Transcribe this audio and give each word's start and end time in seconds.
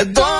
que 0.00 0.39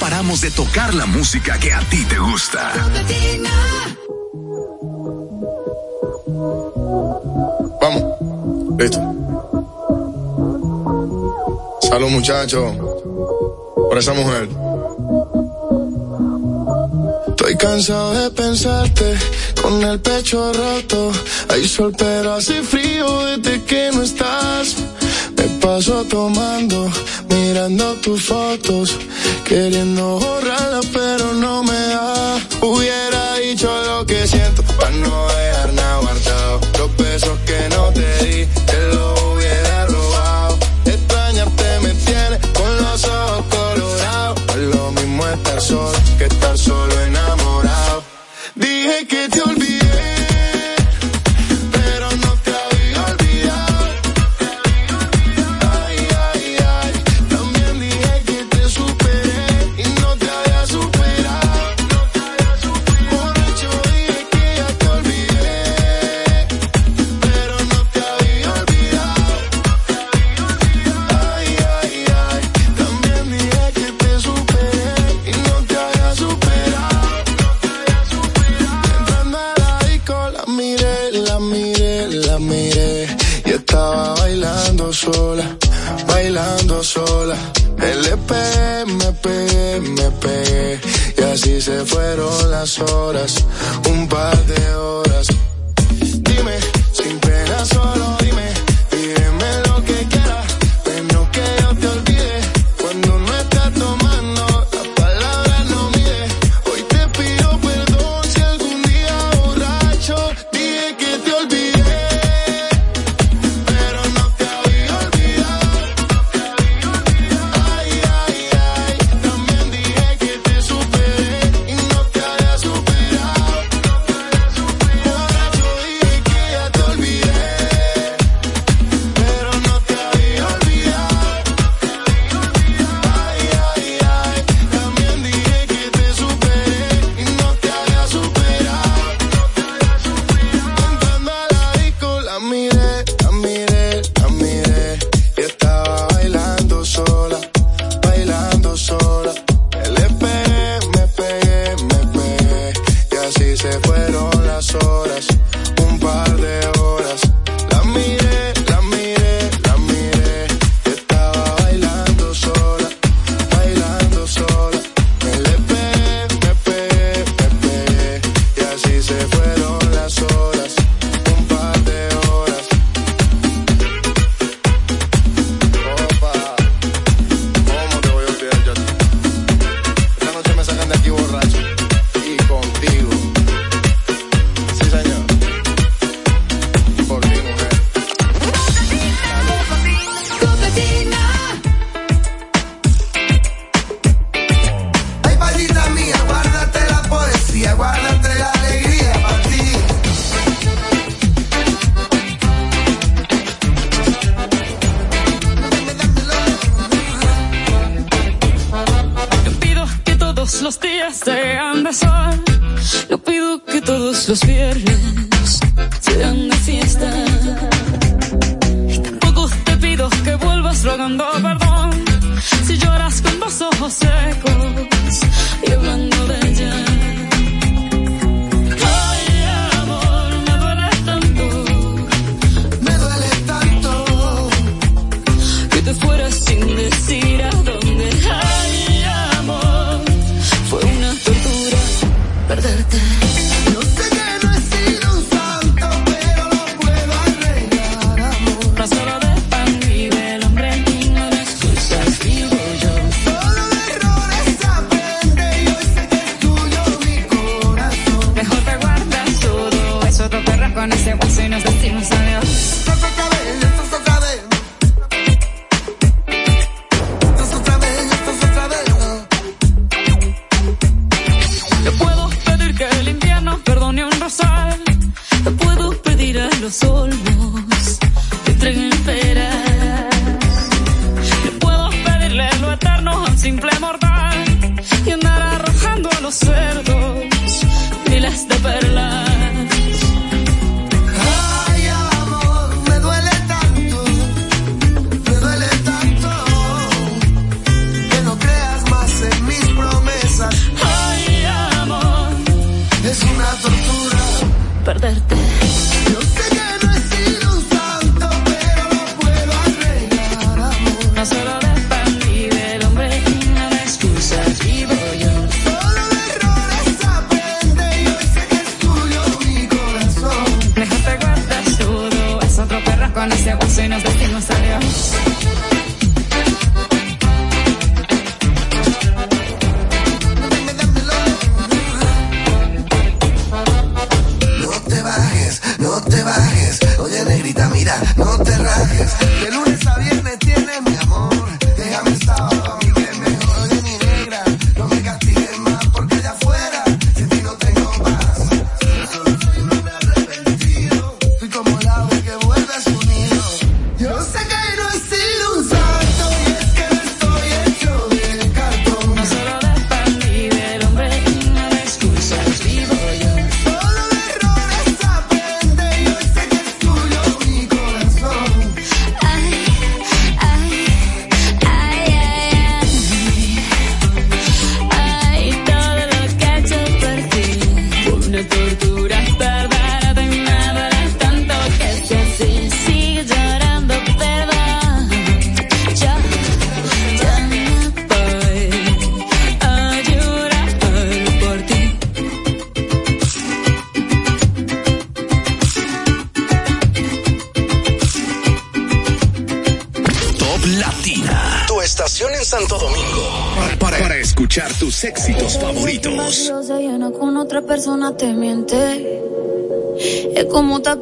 paramos 0.00 0.40
de 0.40 0.50
tocar 0.50 0.94
la 0.94 1.06
música 1.06 1.58
que 1.58 1.72
a 1.72 1.80
ti 1.80 2.04
te 2.04 2.18
gusta. 2.18 2.72
Vamos, 7.80 8.02
listo. 8.78 8.98
Salud 11.82 12.08
muchachos, 12.10 12.76
por 13.88 13.98
esa 13.98 14.12
mujer. 14.12 14.48
Estoy 17.28 17.56
cansado 17.56 18.12
de 18.12 18.30
pensarte 18.30 19.16
con 19.62 19.82
el 19.82 20.00
pecho 20.00 20.52
roto. 20.52 21.12
Hay 21.48 21.66
sol 21.68 21.94
pero 21.96 22.34
hace 22.34 22.62
frío 22.62 23.24
desde 23.24 23.62
que 23.64 23.90
no 23.92 24.02
estás. 24.02 24.76
Me 25.36 25.44
paso 25.60 26.04
tomando 26.04 26.90
mirando 27.28 27.94
tus 27.96 28.24
fotos, 28.24 28.96
queriendo 29.44 30.18
borrarla, 30.18 30.80
pero 30.92 31.32
no 31.32 31.62
me 31.62 31.72
da. 31.72 32.38
Hubiera 32.60 33.36
dicho 33.36 33.70
lo 33.86 34.06
que 34.06 34.26
siento, 34.26 34.62
para 34.62 34.90
no 34.90 35.26
dejar 35.28 35.72
nada 35.72 35.98
guardado. 36.00 36.65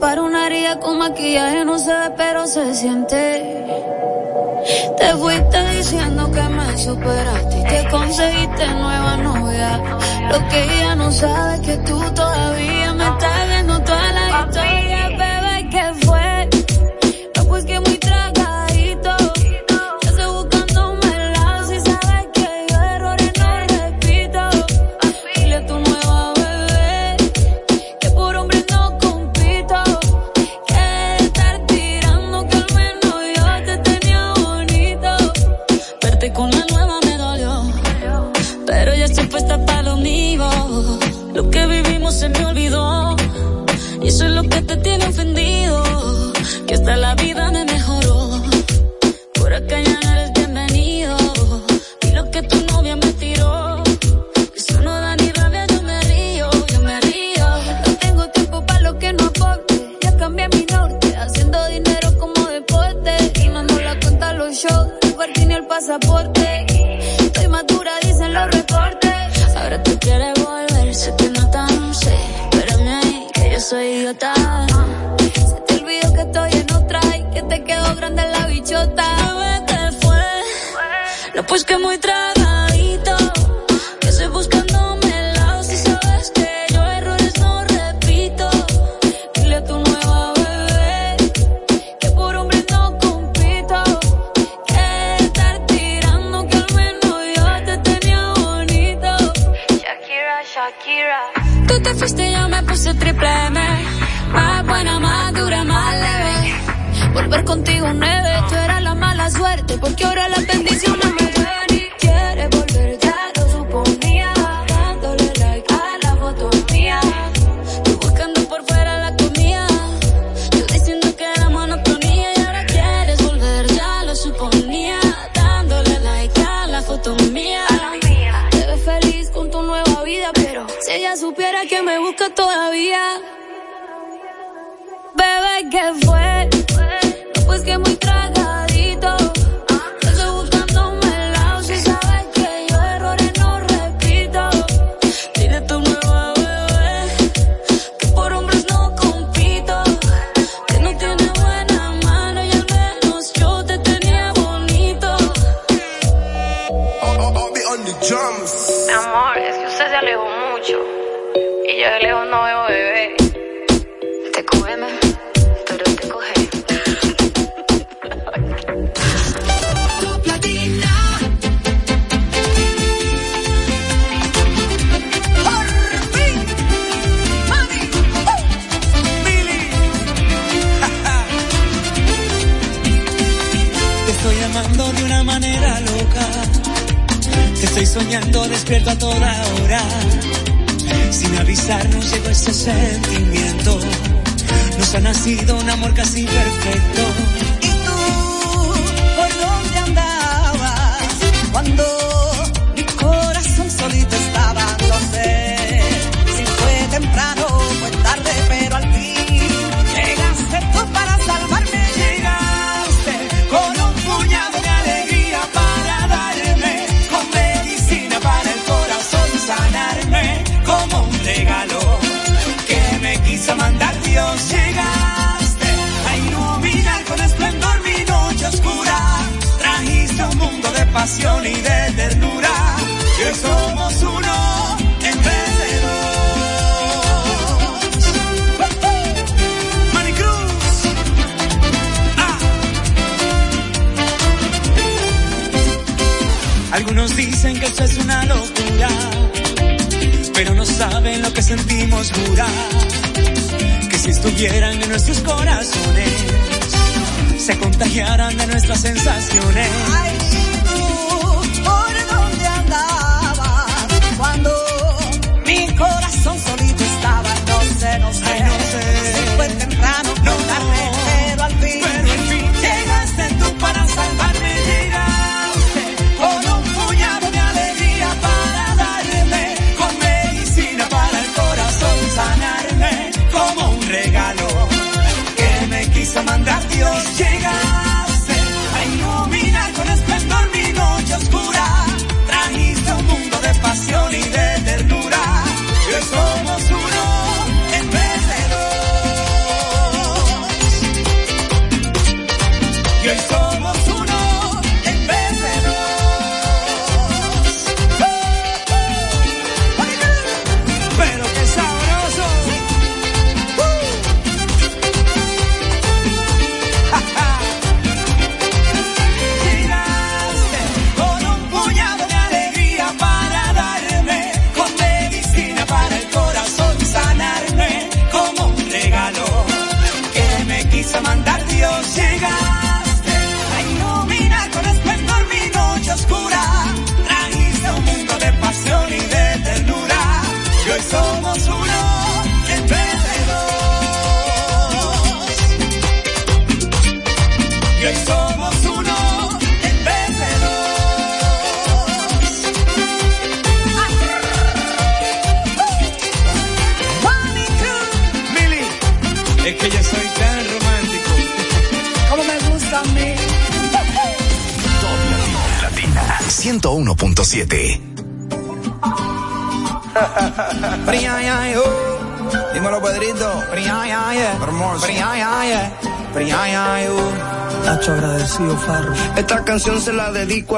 Para 0.01 0.23
una 0.23 0.47
herida 0.49 0.81
con 0.81 0.99
maquillaje 0.99 1.65
no 1.65 1.79
se 1.79 1.93
ve 1.93 2.11
pero 2.17 2.47
se 2.49 2.75
siente. 2.75 3.65
Te 4.99 5.09
fuiste 5.15 5.77
diciendo 5.77 6.31
que 6.33 6.43
me 6.43 6.77
superaste 6.77 7.61
y 7.61 7.65
que 7.65 7.89
conseguiste 7.89 8.67
nueva 8.67 9.17
novia. 9.19 9.83
Lo 10.33 10.49
que 10.49 10.65
ella 10.65 10.97
no 10.97 11.13
sabe 11.13 11.55
es 11.55 11.61
que 11.61 11.77
tú 11.79 12.01
todavía 12.15 12.93
me 12.95 13.14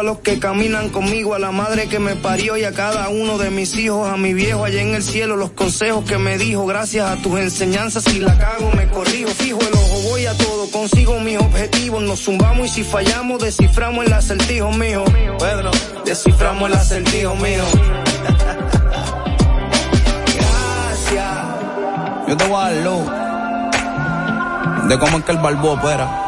los 0.06 0.18
que 0.20 0.38
caminan 0.38 0.88
conmigo, 0.90 1.34
a 1.34 1.40
la 1.40 1.50
madre 1.50 1.88
que 1.88 1.98
me 1.98 2.14
parió 2.14 2.56
y 2.56 2.62
a 2.62 2.70
cada 2.72 3.08
uno 3.08 3.38
de 3.38 3.50
mis 3.50 3.75
hijos, 3.75 4.08
a 4.08 4.16
mi 4.16 4.34
viejo 4.34 4.64
allá 4.64 4.80
en 4.80 4.94
el 4.94 5.02
cielo, 5.02 5.36
los 5.36 5.50
consejos 5.50 6.04
que 6.04 6.16
me 6.16 6.38
dijo, 6.38 6.64
gracias 6.64 7.10
a 7.10 7.16
tus 7.16 7.40
enseñanzas, 7.40 8.04
si 8.04 8.20
la 8.20 8.38
cago 8.38 8.70
me 8.70 8.88
corrijo, 8.88 9.30
fijo 9.30 9.58
el 9.60 9.75
ojo, 9.75 10.02
voy 10.08 10.26
a 10.26 10.38
todo, 10.38 10.70
consigo 10.70 11.18
mis 11.18 11.38
objetivos, 11.38 12.04
nos 12.04 12.20
zumbamos 12.20 12.66
y 12.66 12.68
si 12.68 12.84
fallamos, 12.84 13.42
desciframos 13.42 14.06
el 14.06 14.12
acertijo 14.12 14.70
mío, 14.70 15.04
Pedro, 15.40 15.72
desciframos 16.04 16.70
el 16.70 16.76
acertijo 16.76 17.34
mío. 17.34 17.64
gracias. 20.36 21.36
Yo 22.28 22.36
te 22.36 22.44
voy 22.46 22.54
a 22.54 22.70
dar 22.70 23.26
de 24.88 24.98
cómo 25.00 25.18
es 25.18 25.25
que 25.25 25.32
el 25.32 25.38
barbo 25.38 25.72
opera 25.72 26.25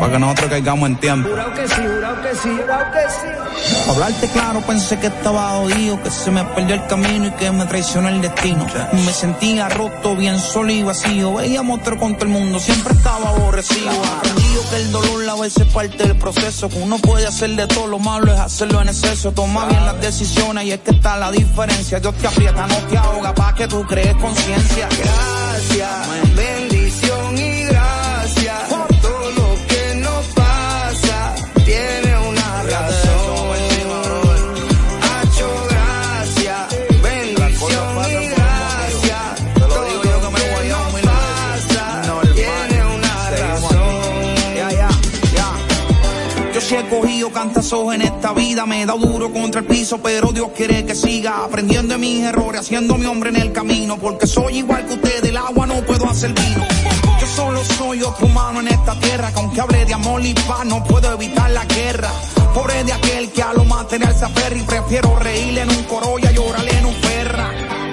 para 0.00 0.12
que 0.12 0.18
nosotros 0.18 0.50
caigamos 0.50 0.88
en 0.88 0.96
tiempo. 0.96 1.28
Jurado 1.28 1.52
que 1.52 1.68
sí, 1.68 1.74
jurado 1.74 2.22
que 2.22 2.34
sí, 2.34 2.48
jurado 2.48 2.84
que 2.92 3.10
sí. 3.10 3.90
Hablarte 3.90 4.28
claro, 4.28 4.60
pensé 4.62 4.98
que 4.98 5.08
estaba 5.08 5.50
jodido, 5.50 6.02
que 6.02 6.10
se 6.10 6.30
me 6.30 6.42
perdió 6.44 6.74
el 6.74 6.86
camino 6.86 7.26
y 7.26 7.30
que 7.32 7.50
me 7.50 7.66
traicionó 7.66 8.08
el 8.08 8.22
destino. 8.22 8.66
Me 8.92 9.12
sentía 9.12 9.68
roto, 9.68 10.16
bien 10.16 10.38
solo 10.38 10.72
y 10.72 10.82
vacío. 10.82 11.34
Veía 11.34 11.62
monstruo 11.62 11.98
con 11.98 12.14
todo 12.14 12.24
el 12.24 12.30
mundo, 12.30 12.58
siempre 12.58 12.94
estaba 12.94 13.28
aborrecido. 13.28 13.90
Aprendido 13.90 14.62
que 14.70 14.76
el 14.76 14.90
dolor 14.90 15.28
a 15.28 15.34
veces 15.34 15.66
es 15.66 15.72
parte 15.72 15.98
del 15.98 16.16
proceso, 16.16 16.68
que 16.70 16.78
uno 16.78 16.98
puede 16.98 17.26
hacer 17.26 17.50
de 17.50 17.66
todo 17.66 17.86
lo 17.86 17.98
malo, 17.98 18.32
es 18.32 18.40
hacerlo 18.40 18.80
en 18.80 18.88
exceso. 18.88 19.32
Toma 19.32 19.66
bien 19.66 19.84
las 19.84 20.00
decisiones 20.00 20.64
y 20.64 20.72
es 20.72 20.80
que 20.80 20.92
está 20.92 21.18
la 21.18 21.30
diferencia. 21.30 22.00
Dios 22.00 22.14
te 22.14 22.26
aprieta, 22.26 22.66
no 22.66 22.76
te 22.88 22.96
ahoga, 22.96 23.34
pa' 23.34 23.54
que 23.54 23.68
tú 23.68 23.84
crees 23.86 24.14
conciencia. 24.14 24.88
Gracias, 24.88 25.90
cogido 46.90 47.30
cantazos 47.30 47.94
en 47.94 48.02
esta 48.02 48.32
vida, 48.32 48.66
me 48.66 48.82
he 48.82 48.86
dado 48.86 48.98
duro 48.98 49.32
contra 49.32 49.60
el 49.60 49.66
piso, 49.66 49.98
pero 50.02 50.32
Dios 50.32 50.48
quiere 50.56 50.84
que 50.84 50.96
siga 50.96 51.44
aprendiendo 51.44 51.94
de 51.94 52.00
mis 52.00 52.24
errores, 52.24 52.62
haciendo 52.62 52.98
mi 52.98 53.06
hombre 53.06 53.30
en 53.30 53.36
el 53.36 53.52
camino, 53.52 53.96
porque 53.96 54.26
soy 54.26 54.58
igual 54.58 54.84
que 54.86 54.94
usted, 54.94 55.22
del 55.22 55.36
agua 55.36 55.66
no 55.66 55.76
puedo 55.82 56.10
hacer 56.10 56.32
vino. 56.32 56.66
Yo 57.20 57.26
solo 57.28 57.62
soy 57.64 58.02
otro 58.02 58.26
humano 58.26 58.60
en 58.60 58.68
esta 58.68 58.98
tierra, 58.98 59.30
que 59.32 59.38
aunque 59.38 59.60
hable 59.60 59.84
de 59.84 59.94
amor 59.94 60.26
y 60.26 60.34
paz, 60.34 60.66
no 60.66 60.82
puedo 60.82 61.12
evitar 61.14 61.50
la 61.52 61.64
guerra. 61.64 62.10
Pobre 62.52 62.82
de 62.82 62.92
aquel 62.92 63.30
que 63.30 63.42
a 63.42 63.52
lo 63.54 63.64
material 63.64 64.14
se 64.14 64.24
aferra 64.24 64.56
y 64.56 64.62
prefiero 64.62 65.16
reírle 65.16 65.62
en 65.62 65.70
un 65.70 65.84
coro 65.84 66.18
y 66.18 66.22
llorarle 66.34 66.76
en 66.76 66.86
un 66.86 66.94
perra. 66.94 67.50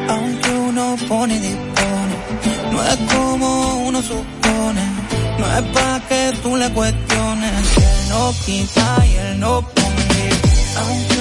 Aunque 0.09 0.49
uno 0.49 0.95
pone 1.07 1.35
y 1.35 1.39
dispone, 1.39 2.15
no 2.71 2.83
es 2.83 2.97
como 3.13 3.75
uno 3.87 4.01
supone. 4.01 4.81
No 5.37 5.57
es 5.57 5.63
pa' 5.71 6.01
que 6.09 6.33
tú 6.41 6.55
le 6.55 6.73
cuestiones. 6.73 7.96
No 8.17 8.33
quita 8.45 9.05
no 9.37 9.61
pone. 9.61 11.16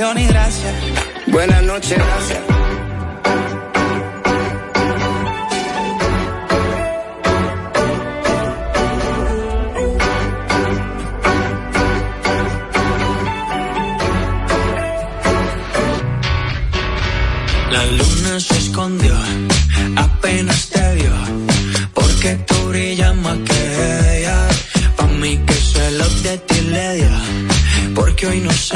Bendición 0.00 0.18
y 0.18 0.26
gracias. 0.32 0.74
Buenas 1.26 1.62
noches, 1.62 1.98
gracias. 1.98 2.38
La 17.70 17.84
luna 17.84 18.40
se 18.40 18.56
escondió, 18.56 19.14
apenas 19.96 20.70
te 20.70 20.94
vio, 20.94 21.12
porque 21.92 22.36
tú 22.46 22.54
brillas 22.70 23.14
más 23.16 23.36
que 23.40 24.18
ella. 24.18 24.48
Pa' 24.96 25.06
mí 25.08 25.36
que 25.46 25.54
se 25.54 25.90
lo 25.90 26.08
de 26.08 26.38
ti 26.38 26.60
le 26.62 26.94
dio, 26.94 27.94
porque 27.94 28.26
hoy 28.28 28.40
no 28.40 28.50
salió, 28.50 28.69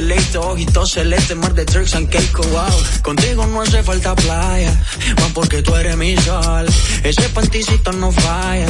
deleite, 0.00 0.38
ojitos 0.38 0.92
celeste, 0.92 1.34
mar 1.34 1.52
de 1.54 1.64
tricks 1.64 1.94
and 1.94 2.08
cake, 2.08 2.38
wow. 2.52 2.76
Contigo 3.02 3.46
no 3.46 3.62
hace 3.62 3.82
falta 3.82 4.14
playa, 4.14 4.72
más 5.20 5.32
porque 5.34 5.60
tú 5.62 5.74
eres 5.74 5.96
mi 5.96 6.16
sol. 6.18 6.66
Ese 7.02 7.28
panticito 7.30 7.90
no 7.92 8.12
falla, 8.12 8.68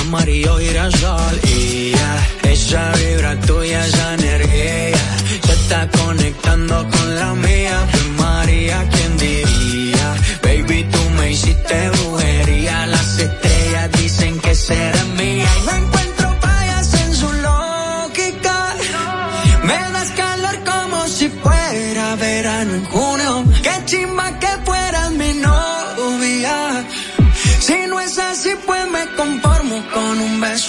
amarillo 0.00 0.58
girasol. 0.58 1.36
Y 1.44 1.92
ya, 1.92 2.50
esa 2.50 2.92
vibra 2.92 3.40
tuya, 3.40 3.86
esa 3.86 4.14
energía, 4.14 5.04
se 5.46 5.52
está 5.52 5.88
conectando 5.90 6.76
con 6.88 7.14
la 7.20 7.34
mía. 7.34 7.76
Pues 7.92 8.08
María, 8.18 8.88
¿quién 8.90 9.16
diría? 9.18 10.06
Baby, 10.42 10.88
tú 10.90 11.10
me 11.16 11.32
hiciste 11.32 11.90
brujería, 11.90 12.86
las 12.86 13.18
estrellas 13.18 13.90
dicen 14.00 14.40
que 14.40 14.54
será 14.54 15.04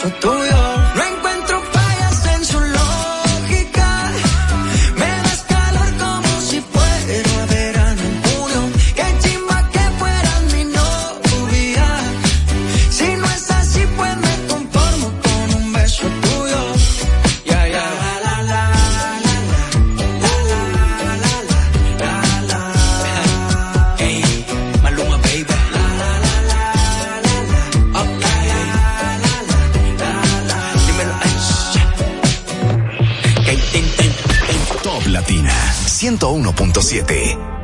foto 0.06 0.35
7 36.86 37.55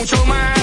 mucho 0.00 0.24
más. 0.24 0.59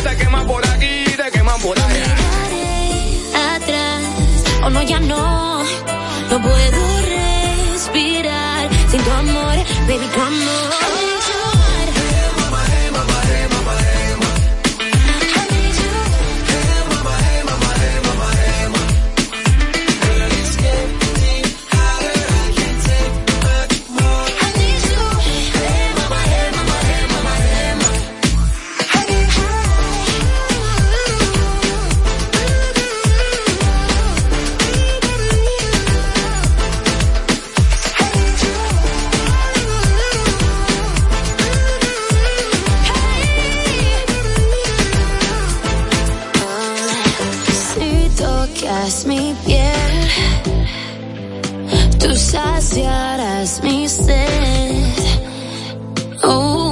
tocas 48.54 49.06
mi 49.06 49.36
piel, 49.46 50.10
tú 52.00 52.16
saciarás 52.16 53.62
mi 53.64 53.88
sed. 53.88 54.94
Oh. 56.24 56.67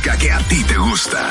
Que 0.00 0.30
a 0.30 0.38
ti 0.48 0.64
te 0.64 0.76
gusta. 0.78 1.30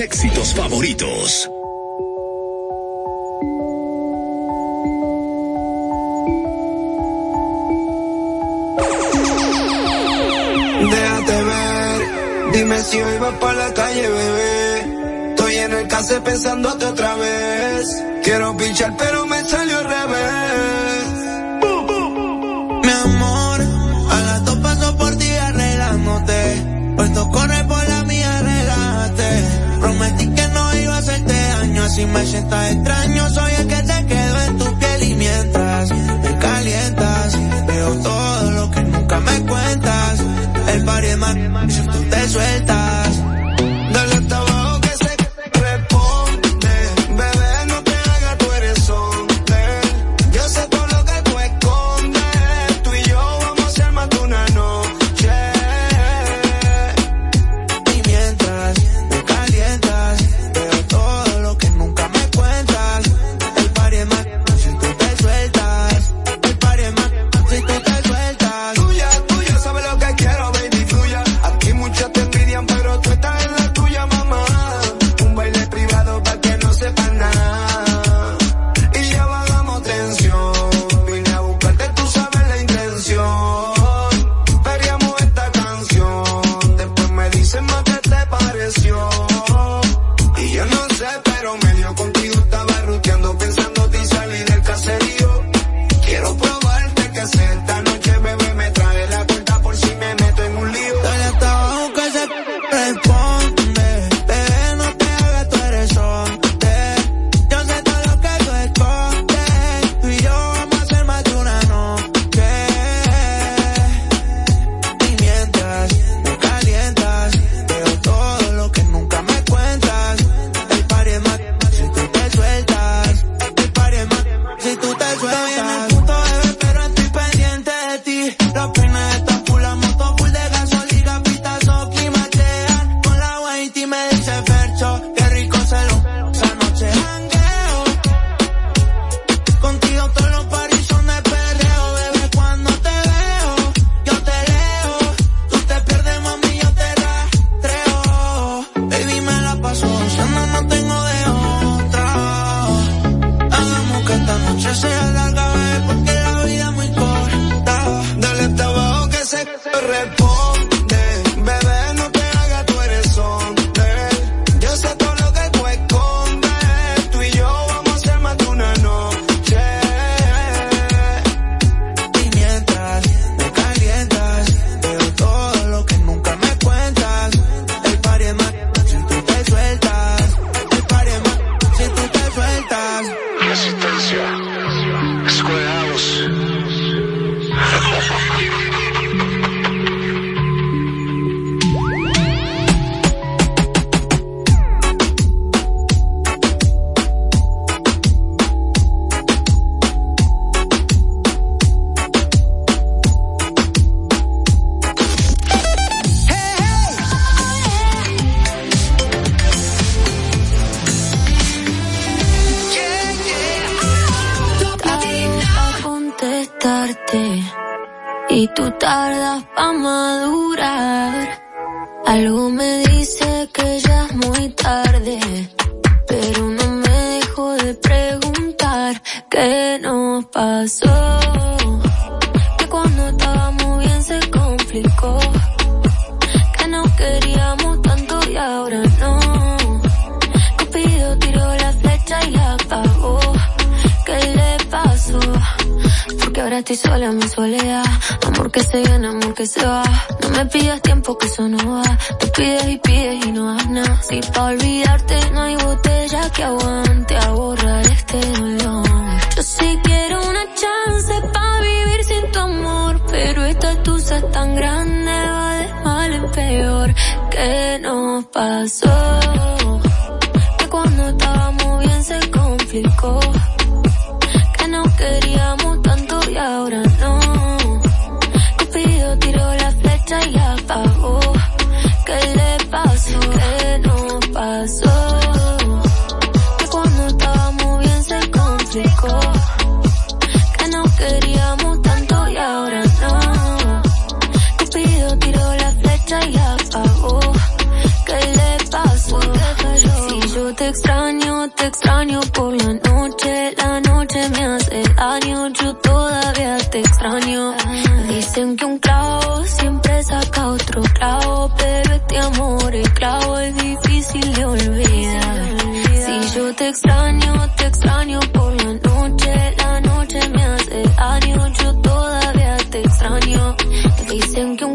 Éxitos 0.00 0.31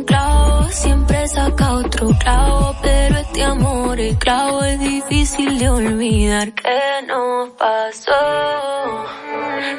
clavo, 0.08 0.64
siempre 0.72 1.28
saca 1.28 1.74
otro 1.74 2.10
clavo, 2.20 2.76
pero 2.82 3.18
este 3.18 3.44
amor 3.44 4.00
es 4.00 4.18
clavo, 4.18 4.64
es 4.64 4.80
difícil 4.80 5.60
de 5.60 5.70
olvidar. 5.70 6.52
Que 6.54 6.80
nos 7.06 7.50
pasó, 7.52 9.06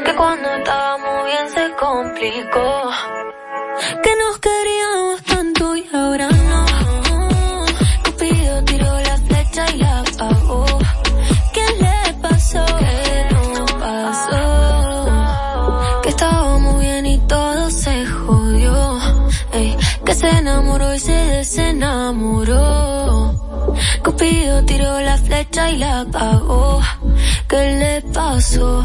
que 0.05 0.15
cuando 0.15 0.49
estábamos 0.59 1.25
bien 1.25 1.47
se 1.57 1.65
complicó, 1.85 2.91
que 4.05 4.13
nos 4.23 4.39
queríamos 4.39 5.23
tanto 5.25 5.77
y 5.77 5.89
ahora 5.93 6.29
no. 6.29 6.58
se 21.59 21.71
enamoró. 21.71 23.35
Cupido 24.05 24.65
tiró 24.65 25.01
la 25.01 25.17
flecha 25.19 25.71
y 25.71 25.79
la 25.79 26.01
apagó. 26.03 26.81
¿Qué 27.49 27.63
le 27.81 28.13
pasó? 28.13 28.85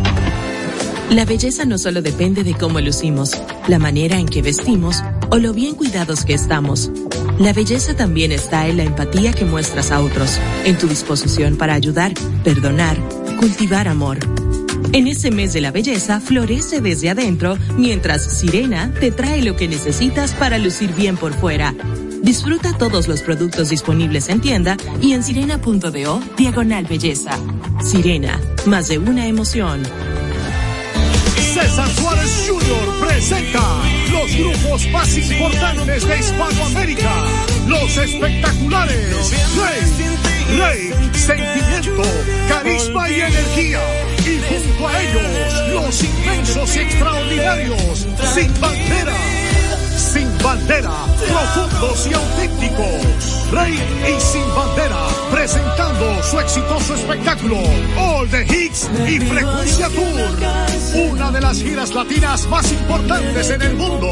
La 1.11 1.25
belleza 1.25 1.65
no 1.65 1.77
solo 1.77 2.01
depende 2.01 2.45
de 2.45 2.53
cómo 2.53 2.79
lucimos, 2.79 3.31
la 3.67 3.79
manera 3.79 4.17
en 4.17 4.27
que 4.27 4.41
vestimos 4.41 5.03
o 5.29 5.39
lo 5.39 5.51
bien 5.51 5.75
cuidados 5.75 6.23
que 6.23 6.33
estamos. 6.33 6.89
La 7.37 7.51
belleza 7.51 7.93
también 7.97 8.31
está 8.31 8.69
en 8.69 8.77
la 8.77 8.83
empatía 8.83 9.33
que 9.33 9.43
muestras 9.43 9.91
a 9.91 9.99
otros, 9.99 10.39
en 10.63 10.77
tu 10.77 10.87
disposición 10.87 11.57
para 11.57 11.73
ayudar, 11.73 12.13
perdonar, 12.45 12.95
cultivar 13.41 13.89
amor. 13.89 14.19
En 14.93 15.05
ese 15.07 15.31
mes 15.31 15.51
de 15.51 15.59
la 15.59 15.71
belleza 15.71 16.21
florece 16.21 16.79
desde 16.79 17.09
adentro, 17.09 17.57
mientras 17.77 18.23
Sirena 18.23 18.93
te 18.97 19.11
trae 19.11 19.41
lo 19.41 19.57
que 19.57 19.67
necesitas 19.67 20.31
para 20.31 20.59
lucir 20.59 20.93
bien 20.93 21.17
por 21.17 21.33
fuera. 21.33 21.75
Disfruta 22.23 22.77
todos 22.77 23.09
los 23.09 23.21
productos 23.21 23.67
disponibles 23.67 24.29
en 24.29 24.39
tienda 24.39 24.77
y 25.01 25.11
en 25.11 25.23
sirena.do 25.23 26.21
diagonal 26.37 26.85
belleza. 26.85 27.37
Sirena, 27.83 28.39
más 28.65 28.87
de 28.87 28.97
una 28.97 29.27
emoción. 29.27 29.83
César 31.53 31.89
Suárez 31.89 32.47
Jr. 32.47 32.99
presenta 33.05 33.61
los 34.09 34.33
grupos 34.37 34.87
más 34.87 35.17
importantes 35.17 36.07
de 36.07 36.17
Hispanoamérica. 36.17 37.11
Los 37.67 37.97
espectaculares. 37.97 39.31
Rey, 39.57 40.57
Rey, 40.57 41.09
sentimiento, 41.13 42.03
carisma 42.47 43.09
y 43.09 43.19
energía. 43.19 43.81
Y 44.25 44.39
junto 44.39 44.87
a 44.87 45.03
ellos, 45.03 45.73
los 45.73 46.03
inmensos 46.03 46.75
y 46.77 46.79
extraordinarios. 46.79 48.07
Sin 48.33 48.61
bandera. 48.61 49.40
Sin 50.13 50.27
bandera, 50.43 50.91
profundos 51.25 52.05
y 52.05 52.13
auténticos. 52.13 53.49
Rey 53.49 53.73
y 53.73 54.19
Sin 54.19 54.43
Bandera, 54.53 55.07
presentando 55.31 56.21
su 56.23 56.37
exitoso 56.37 56.95
espectáculo, 56.95 57.57
All 57.97 58.27
the 58.29 58.43
Hits 58.43 58.89
y 59.07 59.19
Frecuencia 59.19 59.87
Tour. 59.87 61.11
Una 61.11 61.31
de 61.31 61.39
las 61.39 61.57
giras 61.61 61.93
latinas 61.93 62.45
más 62.47 62.69
importantes 62.73 63.51
en 63.51 63.61
el 63.61 63.73
mundo. 63.75 64.09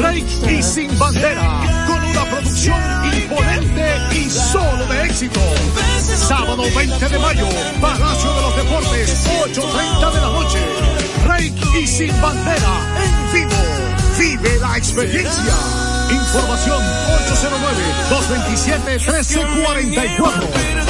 Rey 0.00 0.24
y 0.48 0.62
Sin 0.62 0.98
Bandera, 0.98 1.86
con 1.86 2.02
una 2.02 2.24
producción 2.24 2.80
imponente 3.14 3.96
y 4.14 4.30
solo 4.30 4.86
de 4.86 5.04
éxito. 5.04 5.40
Sábado 6.06 6.62
20 6.74 7.08
de 7.08 7.18
mayo, 7.18 7.46
Palacio 7.78 8.32
de 8.32 8.40
los 8.40 8.56
Deportes, 8.56 9.26
8.30 9.26 10.12
de 10.12 10.20
la 10.20 10.28
noche. 10.28 10.58
Rey 11.26 11.54
y 11.78 11.86
Sin 11.86 12.20
Bandera, 12.22 12.72
en 13.04 13.32
vivo. 13.34 13.89
Vive 14.20 14.58
la 14.58 14.76
experiencia. 14.76 15.54
Información 16.10 16.82
809-227-1344. 18.10 20.89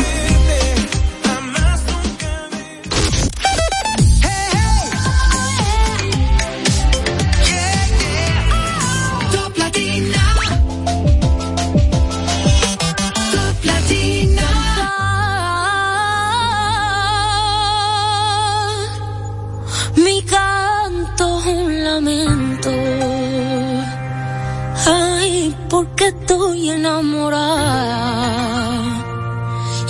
Porque 25.71 26.09
estoy 26.09 26.71
enamorada 26.71 28.11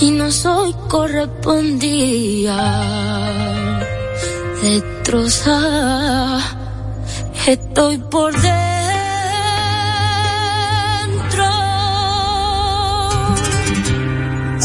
y 0.00 0.10
no 0.10 0.30
soy 0.30 0.74
correspondida. 0.88 2.60
Destrozada, 4.62 6.40
estoy 7.46 7.96
por 7.98 8.32
dentro. 8.32 8.50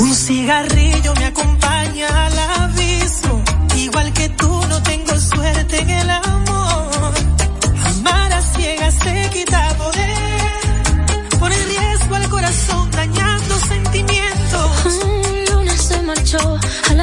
Un 0.02 0.14
cigarrillo 0.14 1.14
me 1.16 1.26
acompaña 1.26 2.26
al 2.26 2.40
abismo. 2.40 3.42
Igual 3.78 4.12
que 4.12 4.28
tú 4.30 4.62
no 4.68 4.84
tengo 4.84 5.18
suerte 5.18 5.80
en 5.80 5.90
el 5.90 6.10
amor. 6.10 6.25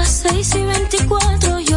las 0.03 0.23
6 0.29 0.55
y 0.57 0.65
24. 0.65 1.72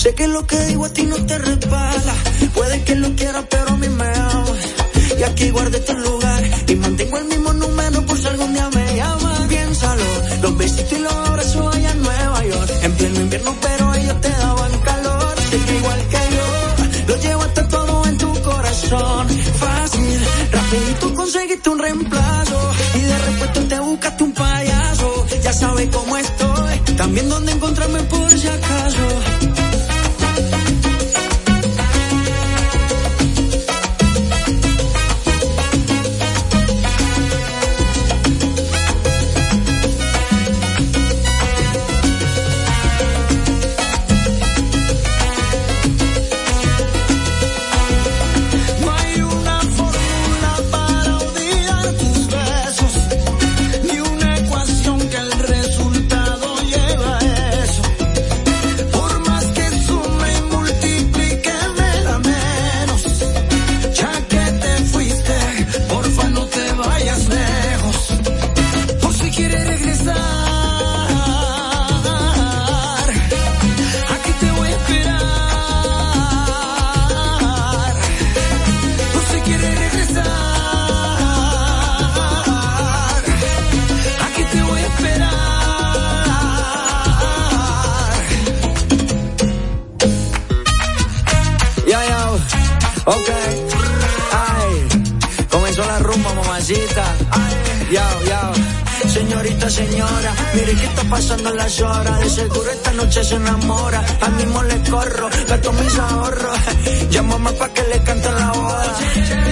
Sé 0.00 0.14
que 0.14 0.26
lo 0.28 0.46
que 0.46 0.58
digo 0.64 0.86
a 0.86 0.92
ti 0.92 1.02
no 1.02 1.16
te 1.26 1.36
resbala. 1.36 2.14
Puede 2.54 2.82
que 2.84 2.94
lo 2.94 3.14
quieras, 3.14 3.44
pero 3.50 3.68
a 3.68 3.76
mí 3.76 3.88
me 3.88 4.08
ama. 4.08 4.44
Y 5.18 5.22
aquí 5.22 5.50
guardé 5.50 5.80
tu 5.80 5.92
lugar 5.92 6.42
y 6.68 6.74
mantengo 6.76 7.18
el 7.18 7.24
mismo 7.26 7.52
número 7.52 8.06
por 8.06 8.16
si 8.16 8.26
algún 8.28 8.54
día 8.54 8.70
me 8.74 8.96
llamas. 8.96 9.40
Piénsalo, 9.48 10.04
los 10.42 10.56
besitos 10.56 10.92
y 10.92 11.02
los 11.02 11.12
abrazos 11.12 11.76
allá 11.76 11.90
en 11.90 12.02
Nueva 12.02 12.44
York. 12.46 12.70
En 12.82 12.92
pleno 12.94 13.20
invierno, 13.20 13.54
pero 13.60 13.94
ellos 13.94 14.20
te 14.22 14.30
daban 14.30 14.78
calor. 14.80 15.34
Sé 15.50 15.58
que 15.66 15.76
igual 15.76 16.00
que 16.12 16.22
yo, 16.36 17.08
lo 17.08 17.22
llevo 17.22 17.42
hasta 17.42 17.68
todo 17.68 18.06
en 18.06 18.18
tu 18.18 18.42
corazón. 18.42 19.28
Fácil, 19.28 20.20
rapidito 20.50 21.14
conseguiste 21.14 21.68
un 21.68 21.78
reemplazo. 21.78 22.70
Y 22.94 23.00
de 23.00 23.18
repente 23.18 23.60
te 23.74 23.80
buscaste 23.80 24.24
un 24.24 24.32
payaso. 24.32 25.26
Ya 25.42 25.52
sabes 25.52 25.88
cómo 25.92 26.16
estoy, 26.16 26.78
también 26.96 27.28
dónde 27.28 27.52
encontrarme 27.52 28.02
por 28.04 28.30
si 28.30 28.48
acaso. 28.48 29.39
Señorita, 99.60 99.70
señora, 99.70 100.34
mire 100.54 100.74
que 100.74 100.86
está 100.86 101.02
pasando 101.04 101.50
las 101.54 101.80
horas. 101.80 102.20
De 102.20 102.30
seguro 102.30 102.70
esta 102.70 102.92
noche 102.92 103.24
se 103.24 103.34
enamora. 103.34 104.04
Al 104.20 104.32
mismo 104.34 104.62
le 104.62 104.90
corro, 104.90 105.28
gasto 105.48 105.72
mis 105.72 105.98
ahorros. 105.98 106.58
Llámame 107.10 107.52
pa' 107.52 107.68
que 107.68 107.82
le 107.82 108.02
cante 108.02 108.32
la 108.32 108.52
boda. 108.52 109.49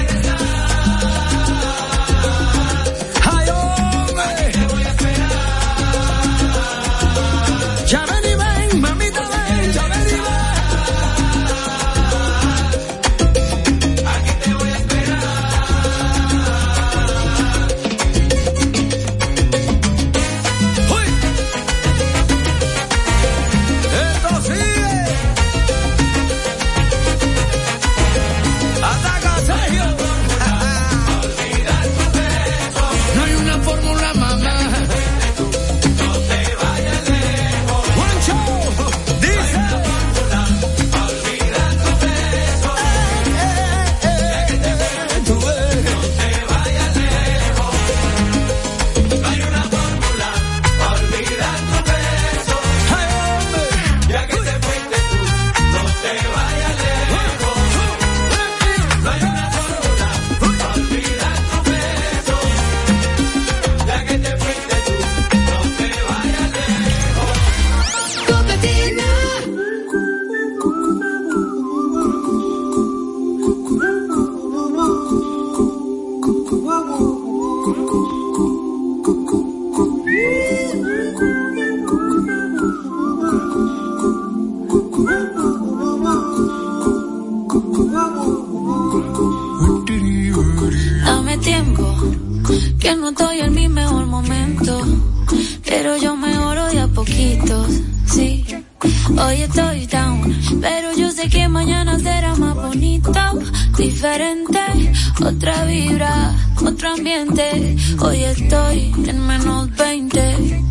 Otro 106.88 106.94
ambiente. 106.94 107.76
Hoy 108.00 108.24
estoy 108.24 108.92
en 109.06 109.26
menos 109.26 109.74
20, 109.76 110.62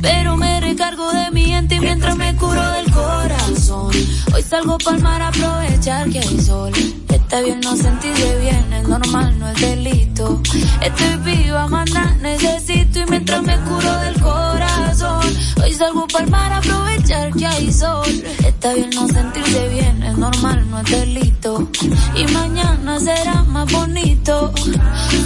pero 0.00 0.36
me 0.36 0.60
recargo 0.60 1.12
de 1.12 1.30
mi 1.30 1.44
gente 1.44 1.80
mientras 1.80 2.16
me 2.16 2.34
curo 2.36 2.62
del 2.72 2.90
corazón. 2.90 3.92
Hoy 4.34 4.42
salgo 4.42 4.78
pa'l 4.78 5.00
mar 5.02 5.22
a 5.22 5.28
aprovechar 5.28 6.08
que 6.10 6.20
hay 6.20 6.40
sol. 6.40 6.72
Está 7.08 7.40
bien 7.40 7.60
no 7.60 7.76
sentirse 7.76 8.38
bien, 8.40 8.72
es 8.72 8.88
normal, 8.88 9.38
no 9.38 9.48
es 9.48 9.60
delito. 9.60 10.40
Estoy 10.80 11.16
viva, 11.24 11.66
manda, 11.68 12.16
necesito 12.20 13.00
y 13.00 13.06
mientras 13.06 13.42
me 13.42 13.56
curo 13.60 13.92
del 14.00 14.13
salgo 15.74 16.06
aprovechar 16.64 17.32
que 17.32 17.46
hay 17.46 17.72
sol. 17.72 18.24
Está 18.44 18.74
bien 18.74 18.90
no 18.90 19.06
sentirse 19.08 19.68
bien, 19.68 20.02
es 20.02 20.16
normal, 20.16 20.70
no 20.70 20.80
es 20.80 20.90
delito. 20.90 21.68
Y 22.14 22.32
mañana 22.32 23.00
será 23.00 23.42
más 23.44 23.70
bonito. 23.70 24.52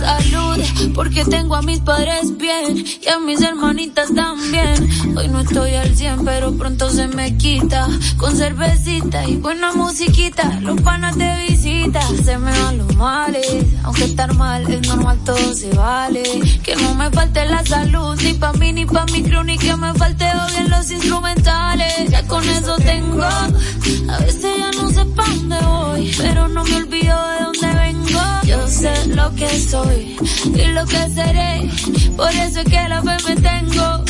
Salud, 0.01 0.93
porque 0.95 1.25
tengo 1.25 1.57
a 1.57 1.63
mis 1.63 1.81
padres 1.81 2.37
bien 2.37 2.85
y 3.03 3.09
a 3.09 3.19
mis 3.19 3.41
hermanitas 3.41 4.15
también. 4.15 4.89
Hoy 5.17 5.29
no 5.29 5.41
estoy 5.41 5.75
al 5.75 5.95
100, 5.95 6.25
pero 6.25 6.53
pronto 6.57 6.91
se 6.91 7.09
me 7.09 7.37
quita. 7.37 7.89
Con 8.17 8.37
cervecita 8.37 9.27
y 9.27 9.37
buena 9.37 9.73
musiquita, 9.73 10.61
los 10.61 10.81
panas 10.81 11.17
de 11.17 11.47
visita. 11.49 12.01
Se 12.25 12.39
me 12.39 12.51
van 12.51 12.79
los 12.79 12.97
males, 12.97 13.65
aunque 13.85 14.05
estar 14.05 14.35
mal 14.35 14.69
es 14.71 14.87
normal, 14.89 15.19
todo 15.25 15.55
se 15.55 15.71
vale. 15.75 16.23
Que 16.63 16.75
no 16.77 16.95
me 16.95 17.11
falte 17.11 17.45
la 17.47 17.65
salud, 17.65 18.17
ni 18.23 18.35
pa' 18.35 18.53
mí, 18.55 18.73
ni 18.73 18.87
pa' 18.87 19.07
mi 19.13 19.23
crew, 19.23 19.43
ni 19.43 19.59
que 19.59 19.77
me 19.77 19.93
falte 19.95 20.25
odio 20.39 20.59
en 20.59 20.70
los 20.70 20.91
instrumentales. 20.91 22.11
Ya 22.11 22.26
con 22.26 22.49
eso 22.49 22.76
tengo, 22.76 23.22
a 23.22 24.18
veces 24.20 24.53
ya 24.59 24.70
no 24.80 24.91
sé 24.91 25.05
pa' 25.16 25.24
dónde 25.24 25.59
voy, 25.61 26.14
pero 26.18 26.49
no 26.49 26.64
me 26.64 26.76
olvido 26.76 27.16
de 27.30 27.45
dónde 27.45 27.68
vengo. 27.80 28.20
Yo 28.45 28.68
sé 28.68 29.07
lo 29.09 29.34
que 29.34 29.49
soy 29.61 30.16
y 30.55 30.64
lo 30.72 30.84
que 30.86 31.09
seré, 31.14 31.70
por 32.16 32.30
eso 32.30 32.61
es 32.61 32.68
que 32.68 32.89
la 32.89 33.03
fe 33.03 33.16
me 33.28 33.36
tengo. 33.36 34.05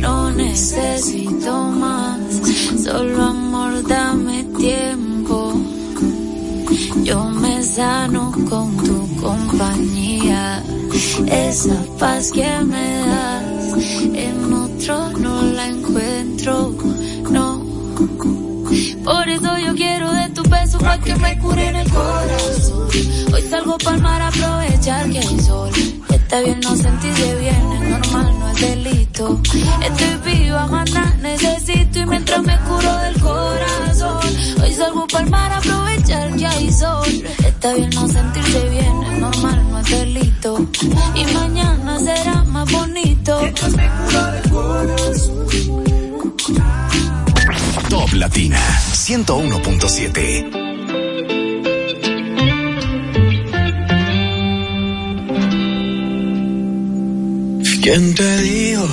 No 0.00 0.30
necesito 0.30 1.52
más, 1.72 2.18
solo 2.84 3.24
amor, 3.24 3.86
dame 3.86 4.44
tiempo. 4.58 5.54
Yo 7.02 7.24
me 7.24 7.62
sano 7.62 8.32
con 8.48 8.76
tu 8.76 9.07
compañía, 9.20 10.62
esa 11.26 11.84
paz 11.98 12.30
que 12.30 12.46
me 12.64 12.98
das, 13.06 13.74
en 14.14 14.52
otro 14.52 15.10
no 15.18 15.42
la 15.42 15.66
encuentro, 15.68 16.74
no. 17.30 17.66
Por 19.04 19.28
eso 19.28 19.58
yo 19.58 19.74
quiero 19.74 20.12
de 20.12 20.28
tu 20.30 20.42
beso 20.42 20.78
para 20.78 20.98
que 21.00 21.14
me 21.16 21.38
cure 21.38 21.68
en 21.68 21.76
el 21.76 21.90
corazón. 21.90 22.88
Hoy 23.32 23.42
salgo 23.42 23.78
pa'l 23.78 24.00
mar 24.00 24.20
a 24.22 24.28
aprovechar 24.28 25.10
que 25.10 25.18
hay 25.18 25.40
sol. 25.40 25.70
Está 26.28 26.42
bien 26.42 26.60
no 26.60 26.76
sentirse 26.76 27.34
bien, 27.36 27.72
es 27.72 27.80
normal, 27.88 28.38
no 28.38 28.50
es 28.50 28.60
delito. 28.60 29.40
Estoy 29.82 30.18
viva, 30.26 30.66
manda, 30.66 31.14
necesito 31.22 32.00
y 32.00 32.04
mientras 32.04 32.42
me 32.42 32.54
curo 32.68 32.98
del 32.98 33.18
corazón. 33.18 34.20
Hoy 34.62 34.74
salgo 34.74 35.06
pa'l 35.06 35.30
mar 35.30 35.50
a 35.52 35.56
aprovechar 35.56 36.36
que 36.36 36.46
hay 36.46 36.70
sol. 36.70 37.08
Está 37.46 37.72
bien 37.72 37.88
no 37.94 38.06
sentirse 38.06 38.68
bien, 38.68 39.02
es 39.04 39.18
normal, 39.20 39.70
no 39.70 39.78
es 39.78 39.88
delito. 39.88 40.68
Y 41.14 41.24
mañana 41.32 41.98
será 41.98 42.44
más 42.44 42.70
bonito. 42.70 43.38
Mientras 43.40 43.72
me 43.72 43.88
curo 43.88 44.26
del 44.32 44.50
corazón. 44.50 45.46
Top 47.88 48.12
Latina 48.12 48.60
101.7. 48.92 51.37
¿Quién 57.90 58.14
te 58.14 58.36
dijo 58.42 58.86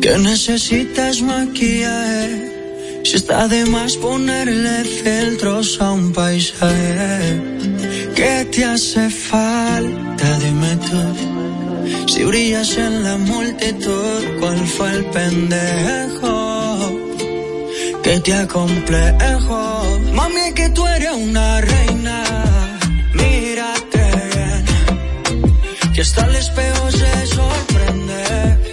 que 0.00 0.18
necesitas 0.18 1.20
maquillaje? 1.20 3.02
Si 3.02 3.16
está 3.16 3.48
de 3.48 3.64
más 3.66 3.96
ponerle 3.96 4.84
filtros 4.84 5.80
a 5.80 5.90
un 5.94 6.12
paisaje. 6.12 7.42
¿Qué 8.14 8.46
te 8.52 8.64
hace 8.64 9.10
falta? 9.10 10.38
Dime 10.44 10.76
tú. 10.86 12.06
Si 12.06 12.22
brillas 12.22 12.76
en 12.76 13.02
la 13.02 13.16
multitud, 13.16 14.20
¿cuál 14.38 14.58
fue 14.74 14.88
el 14.98 15.04
pendejo 15.06 16.30
que 18.04 18.20
te 18.20 18.32
acomplejo? 18.32 19.58
Mami, 20.14 20.52
que 20.54 20.68
tú 20.68 20.86
eres 20.86 21.14
una 21.14 21.60
reina. 21.62 22.78
Bien. 23.14 23.38
Que 25.98 26.02
hasta 26.02 26.26
el 26.26 26.36
espejo 26.36 26.92
se 26.92 27.26
sorprende 27.26 28.67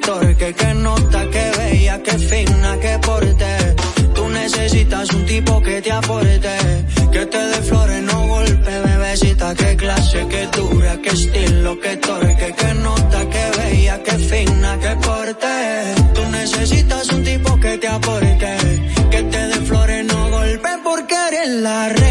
qué 0.00 0.74
nota, 0.74 1.30
qué 1.30 1.50
bella, 1.58 2.02
qué 2.02 2.18
fina, 2.18 2.78
qué 2.80 2.98
porte. 2.98 3.74
Tú 4.14 4.28
necesitas 4.28 5.12
un 5.12 5.26
tipo 5.26 5.60
que 5.62 5.82
te 5.82 5.92
aporte, 5.92 6.56
que 7.12 7.26
te 7.26 7.38
dé 7.38 7.62
flores, 7.62 8.02
no 8.02 8.26
golpe, 8.26 8.80
bebecita. 8.80 9.54
Qué 9.54 9.76
clase, 9.76 10.26
qué 10.28 10.48
dura, 10.56 10.96
qué 11.02 11.10
estilo, 11.10 11.80
qué 11.80 11.96
torque, 11.96 12.54
qué 12.56 12.74
nota, 12.74 13.28
qué 13.28 13.44
bella, 13.58 14.02
qué 14.02 14.12
fina, 14.12 14.78
qué 14.78 14.96
porte. 15.06 15.94
Tú 16.14 16.22
necesitas 16.30 17.08
un 17.10 17.24
tipo 17.24 17.60
que 17.60 17.78
te 17.78 17.88
aporte, 17.88 18.56
que 19.10 19.22
te 19.22 19.46
dé 19.48 19.60
flores, 19.66 20.04
no 20.06 20.30
golpe, 20.30 20.68
porque 20.84 21.14
eres 21.28 21.48
la 21.48 21.88
reina. 21.88 22.05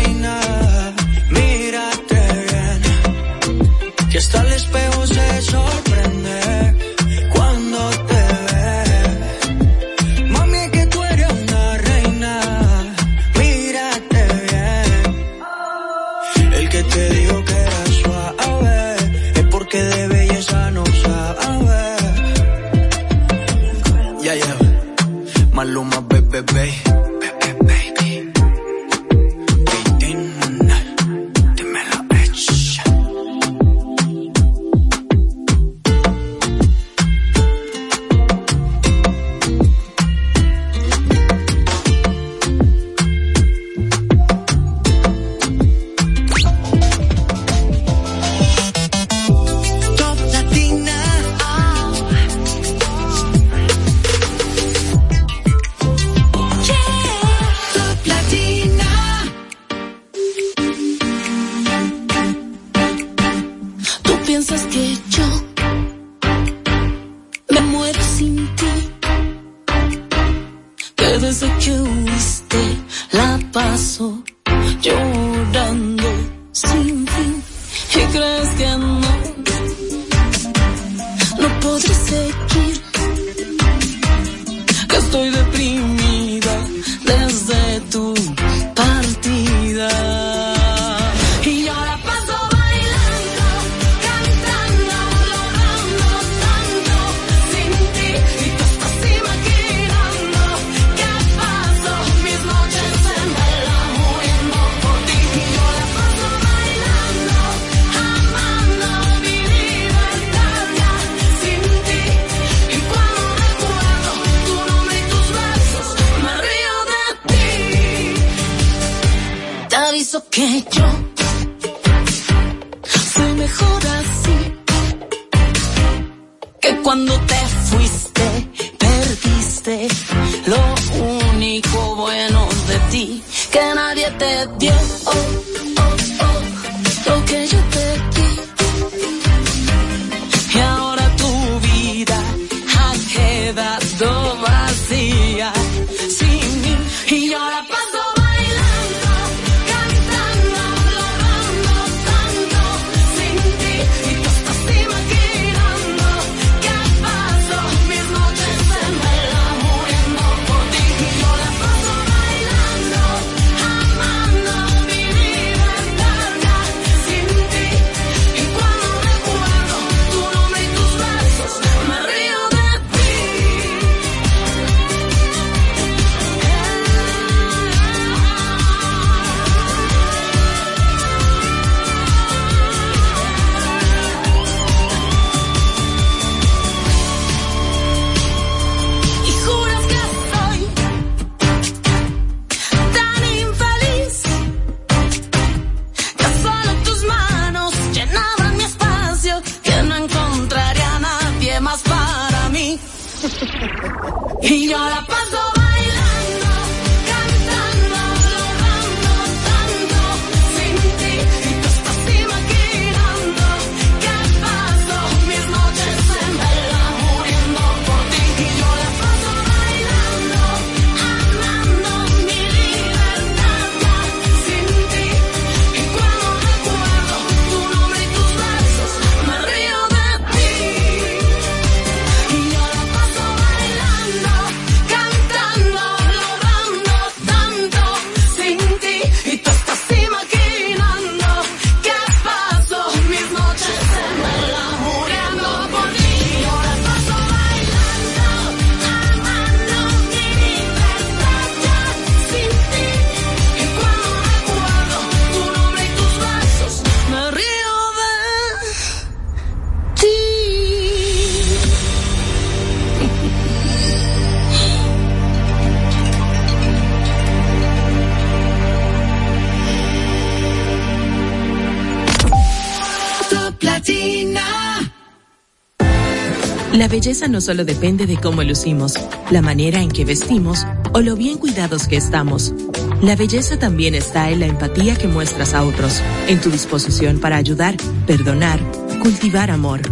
La 276.75 276.89
belleza 276.89 277.29
no 277.29 277.39
solo 277.39 277.63
depende 277.63 278.05
de 278.05 278.17
cómo 278.17 278.43
lucimos, 278.43 278.95
la 279.31 279.41
manera 279.41 279.81
en 279.81 279.89
que 279.89 280.03
vestimos 280.03 280.67
o 280.91 280.99
lo 280.99 281.15
bien 281.15 281.37
cuidados 281.37 281.87
que 281.87 281.95
estamos. 281.95 282.53
La 283.01 283.15
belleza 283.15 283.57
también 283.57 283.95
está 283.95 284.29
en 284.29 284.41
la 284.41 284.47
empatía 284.47 284.97
que 284.97 285.07
muestras 285.07 285.53
a 285.53 285.63
otros, 285.63 286.01
en 286.27 286.41
tu 286.41 286.49
disposición 286.49 287.19
para 287.19 287.37
ayudar, 287.37 287.77
perdonar, 288.05 288.59
cultivar 289.01 289.51
amor. 289.51 289.83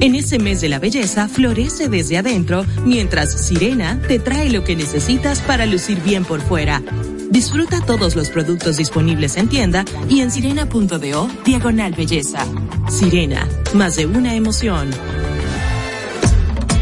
En 0.00 0.14
ese 0.14 0.38
mes 0.38 0.60
de 0.60 0.68
la 0.68 0.78
belleza, 0.78 1.26
florece 1.26 1.88
desde 1.88 2.18
adentro, 2.18 2.66
mientras 2.84 3.32
Sirena 3.32 3.98
te 4.06 4.18
trae 4.18 4.50
lo 4.50 4.62
que 4.62 4.76
necesitas 4.76 5.40
para 5.40 5.64
lucir 5.64 6.02
bien 6.02 6.26
por 6.26 6.42
fuera. 6.42 6.82
Disfruta 7.30 7.80
todos 7.80 8.14
los 8.14 8.28
productos 8.28 8.76
disponibles 8.76 9.38
en 9.38 9.48
tienda 9.48 9.86
y 10.08 10.20
en 10.20 10.30
sirena.do 10.30 11.30
diagonal 11.46 11.94
belleza. 11.94 12.44
Sirena, 12.90 13.48
más 13.72 13.96
de 13.96 14.04
una 14.04 14.34
emoción. 14.34 14.90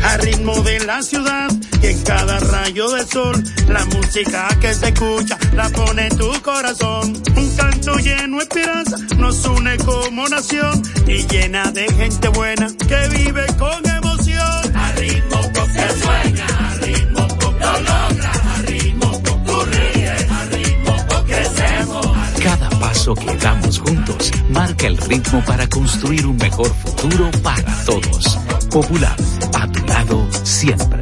Al 0.09 0.21
ritmo 0.21 0.61
de 0.63 0.81
la 0.87 1.03
ciudad 1.03 1.51
y 1.83 1.87
en 1.87 2.03
cada 2.03 2.41
rayo 2.41 2.91
del 2.91 3.07
sol, 3.07 3.43
la 3.69 3.85
música 3.87 4.49
que 4.61 4.73
se 4.73 4.89
escucha 4.89 5.39
la 5.55 5.69
pone 5.69 6.07
en 6.07 6.17
tu 6.17 6.31
corazón. 6.43 7.13
Un 7.37 7.57
canto 7.57 7.95
lleno 7.97 8.39
de 8.39 8.43
esperanza 8.45 8.97
nos 9.19 9.45
une 9.45 9.77
como 9.79 10.27
nación 10.29 10.83
y 11.07 11.27
llena 11.27 11.71
de 11.73 11.87
gente 11.93 12.29
buena 12.29 12.69
que 12.89 13.09
vive 13.17 13.47
con 13.59 13.87
emoción. 13.87 14.77
Al 14.77 14.97
ritmo 14.97 15.41
que 15.53 16.03
sueña, 16.03 16.47
al 16.71 16.81
ritmo 16.81 17.29
que 17.39 17.47
logra, 17.47 18.33
al 18.55 18.67
ritmo 18.67 19.23
que 19.23 19.65
ríe, 19.77 20.11
al 20.11 20.51
ritmo 20.51 20.97
que 21.09 21.33
crecemos. 21.35 22.07
Cada 22.43 22.71
paso 22.81 23.15
que 23.15 23.37
damos 23.37 23.79
juntos 23.79 24.31
marca 24.49 24.87
el 24.87 24.97
ritmo 24.97 25.45
para 25.45 25.69
construir 25.69 26.27
un 26.27 26.37
mejor 26.37 26.75
futuro 26.75 27.31
para 27.43 27.85
todos. 27.85 28.39
Popular, 28.71 29.17
a 29.55 29.67
tu 29.69 29.78
lado 30.09 30.29
siempre. 30.45 31.01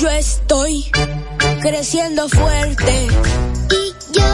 Yo 0.00 0.10
estoy 0.10 0.90
creciendo 1.60 2.28
fuerte. 2.28 3.08
Y 3.70 4.12
yo 4.12 4.24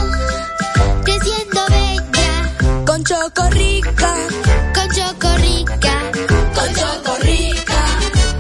creciendo 1.05 1.61
bella. 1.69 2.85
Con 2.87 3.05
chocorrica. 3.05 4.15
Con 4.75 4.91
chocorrica. 4.91 6.11
Con 6.55 6.75
chocorrica. 6.75 7.85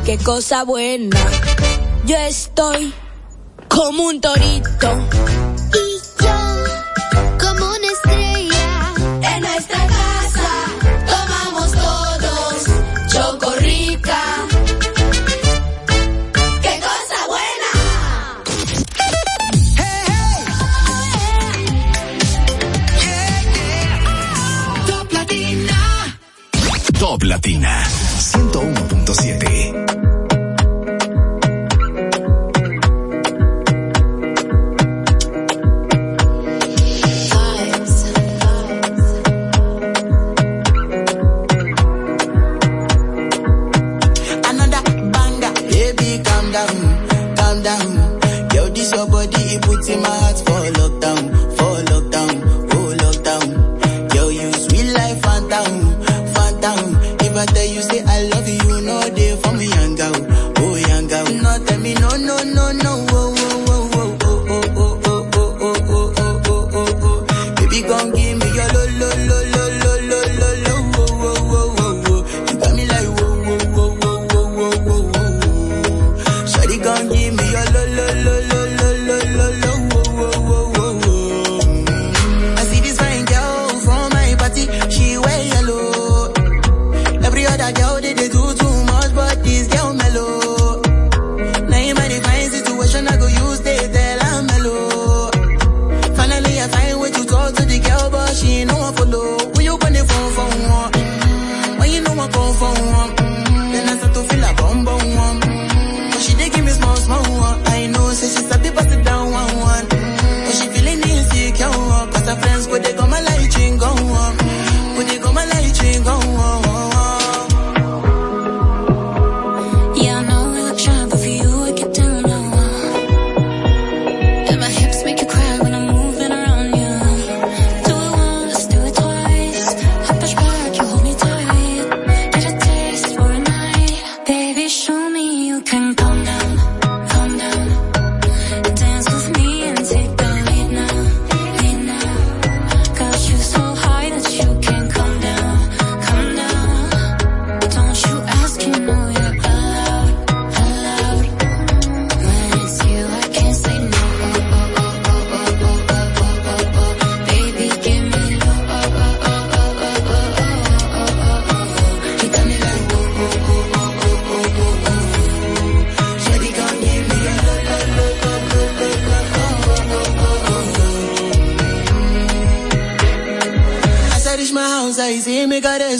Qué 0.04 0.18
cosa 0.18 0.64
buena. 0.64 1.16
Yo 2.06 2.16
estoy 2.16 2.92
como 3.68 4.04
un 4.04 4.20
torito. 4.20 5.08
Y 5.72 6.22
yo 6.22 7.38
como 7.38 7.66
una 7.66 7.86
estrella. 7.86 8.31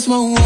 my 0.07 0.42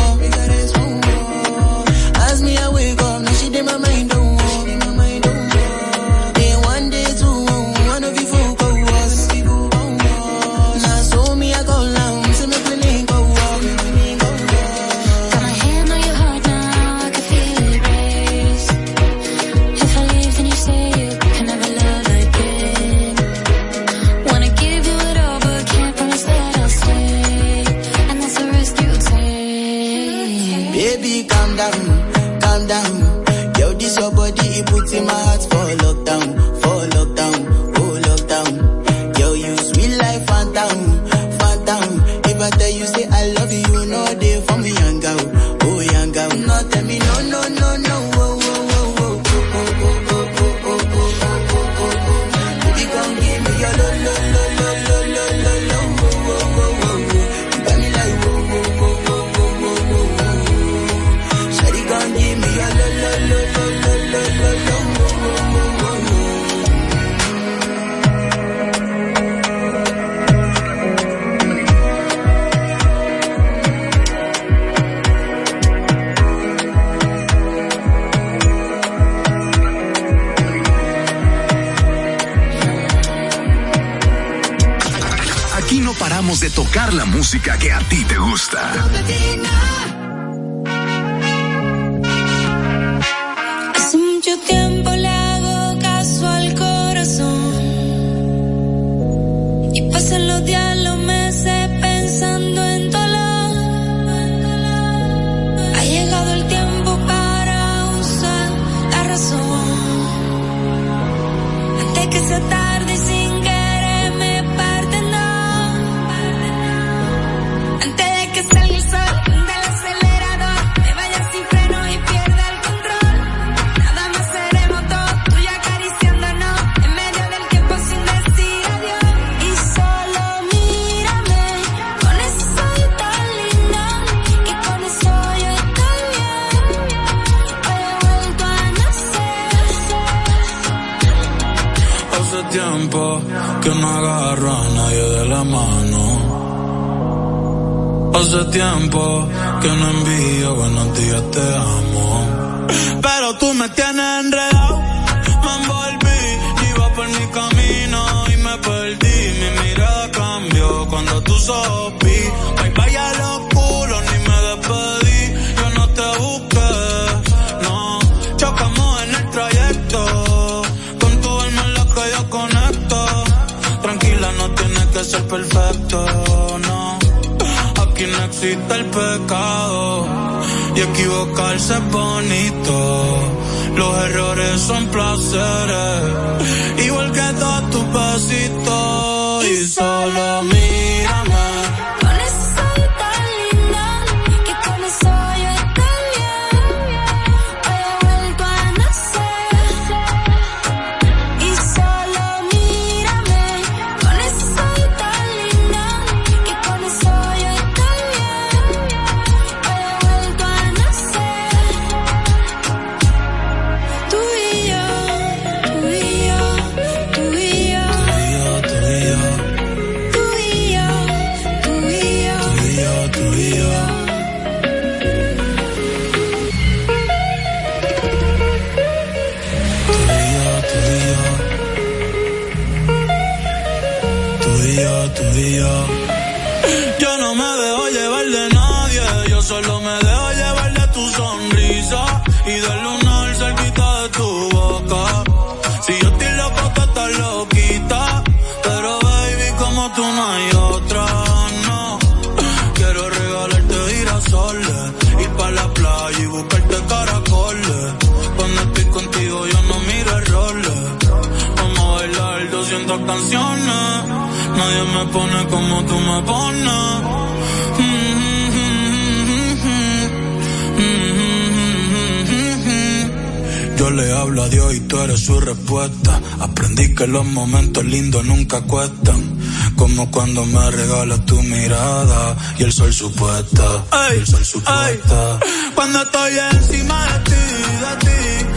nunca 278.48 278.62
cuestan. 278.62 279.38
Como 279.76 280.10
cuando 280.10 280.46
me 280.46 280.72
regalas 280.72 281.26
tu 281.26 281.42
mirada 281.44 282.36
y 282.58 282.64
el 282.64 282.72
sol 282.72 282.94
supuesta. 282.94 283.84
Ey, 284.10 284.18
y 284.18 284.20
el 284.20 284.28
sol 284.28 284.46
supuesta. 284.46 285.40
Ey, 285.42 285.72
cuando 285.76 286.02
estoy 286.02 286.32
encima 286.54 287.06
de 287.06 287.20
ti, 287.20 287.32
de 287.32 288.46
ti 288.46 288.57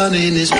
sun 0.00 0.14
in 0.14 0.34
his. 0.34 0.50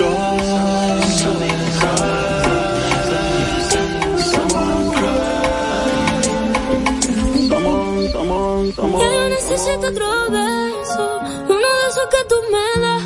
Yo 9.02 9.28
necesito 9.28 9.86
otro 9.88 10.08
beso, 10.30 11.20
uno 11.48 11.68
de 11.78 11.86
esos 11.88 12.06
que 12.14 12.22
tú 12.30 12.36
me 12.52 12.66
das. 12.84 13.02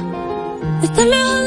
Estás 0.82 1.06
lejos 1.06 1.43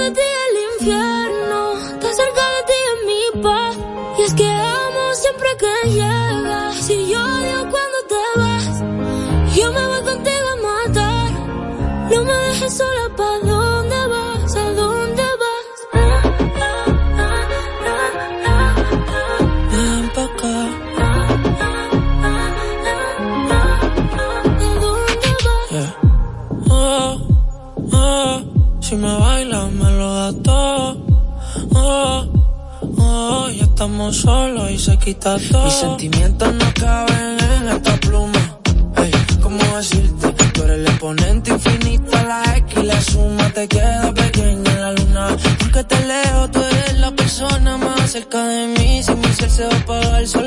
solo 34.12 34.70
y 34.70 34.78
se 34.78 34.98
quita 34.98 35.38
todo. 35.52 35.66
Mis 35.66 35.74
sentimientos 35.74 36.54
no 36.54 36.74
caben 36.74 37.38
en 37.40 37.70
esta 37.70 37.96
pluma. 37.98 38.60
Hey, 38.96 39.12
¿cómo 39.42 39.64
decirte? 39.78 40.32
Tú 40.54 40.64
eres 40.64 40.80
el 40.80 40.88
exponente 40.88 41.52
infinito, 41.52 42.12
la 42.12 42.44
X 42.58 42.84
la 42.84 43.02
suma 43.02 43.50
te 43.50 43.68
queda 43.68 44.14
pequeña 44.14 44.72
en 44.72 44.82
la 44.82 44.92
luna. 44.94 45.38
Porque 45.60 45.84
te 45.84 46.06
leo, 46.06 46.50
tú 46.52 46.60
eres 46.60 47.00
la 47.00 47.12
persona 47.12 47.78
más 47.78 48.12
cerca 48.12 48.46
de 48.46 48.68
mí. 48.68 49.04
Si 49.04 49.14
mi 49.16 49.28
ser 49.34 49.50
se 49.50 49.66
va 49.66 49.74
a 49.74 49.78
apagar, 49.78 50.28
solo 50.28 50.47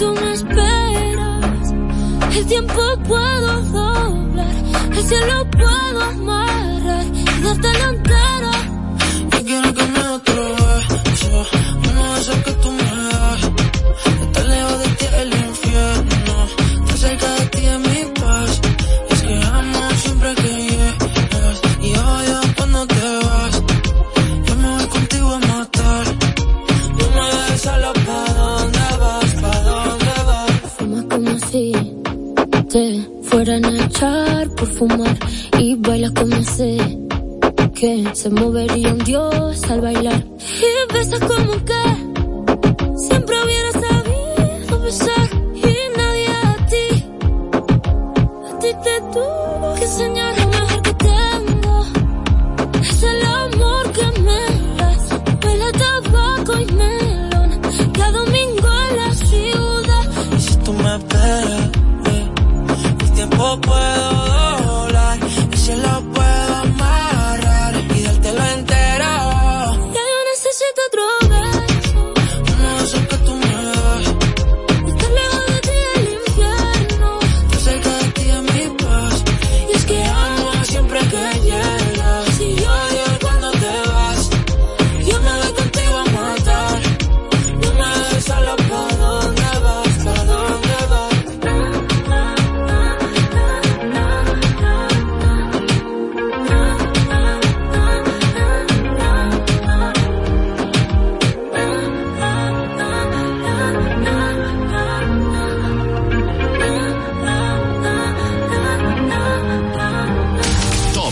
tú 0.00 0.14
me 0.14 0.32
esperas. 0.32 1.74
El 2.34 2.46
tiempo 2.46 2.82
puedo 3.06 3.62
doblar, 3.62 4.54
el 4.96 5.04
cielo 5.04 5.46
puedo 5.50 6.00
amarrar 6.00 7.04
y 7.12 7.24
darte 7.42 7.68
la 7.78 7.90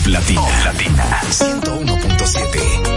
Latina. 0.09 0.41
Latina 0.65 1.03
101.7. 1.29 2.88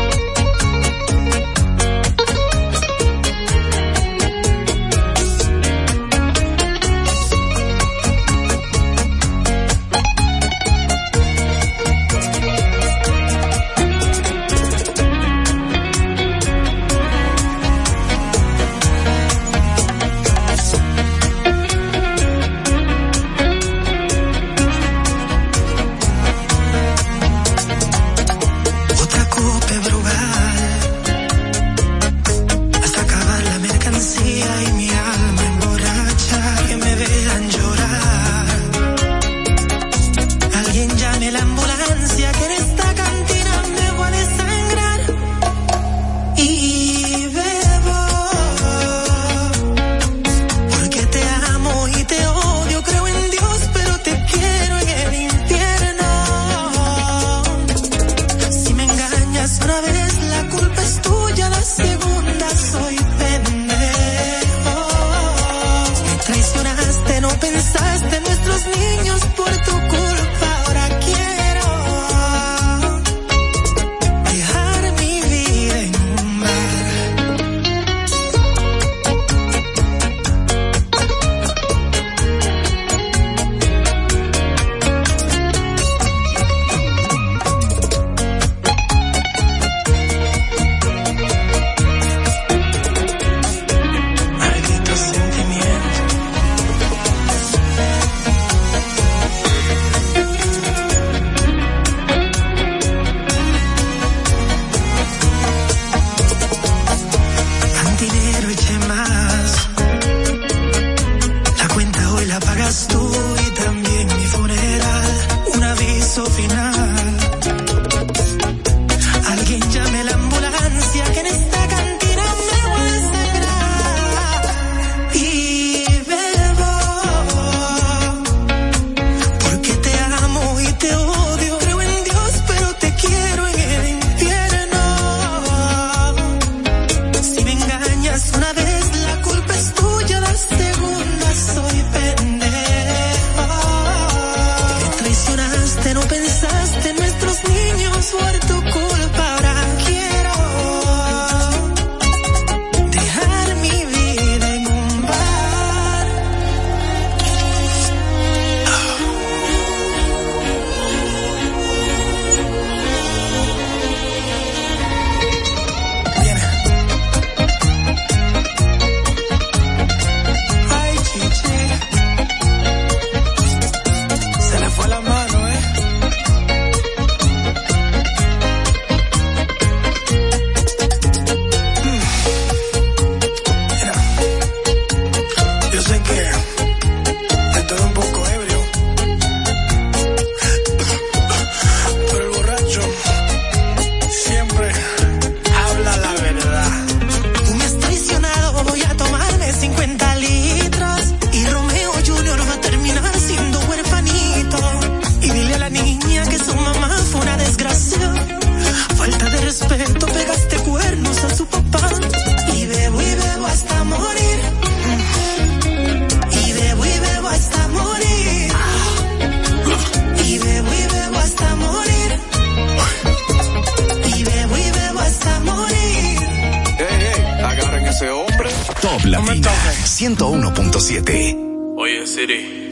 101.7. 230.32 231.76
Oye 231.76 232.06
Siri, 232.06 232.70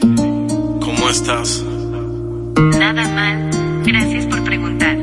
¿cómo 0.81 1.09
estás? 1.11 1.63
Nada 2.79 3.07
mal, 3.07 3.51
gracias 3.85 4.25
por 4.25 4.43
preguntar. 4.43 4.97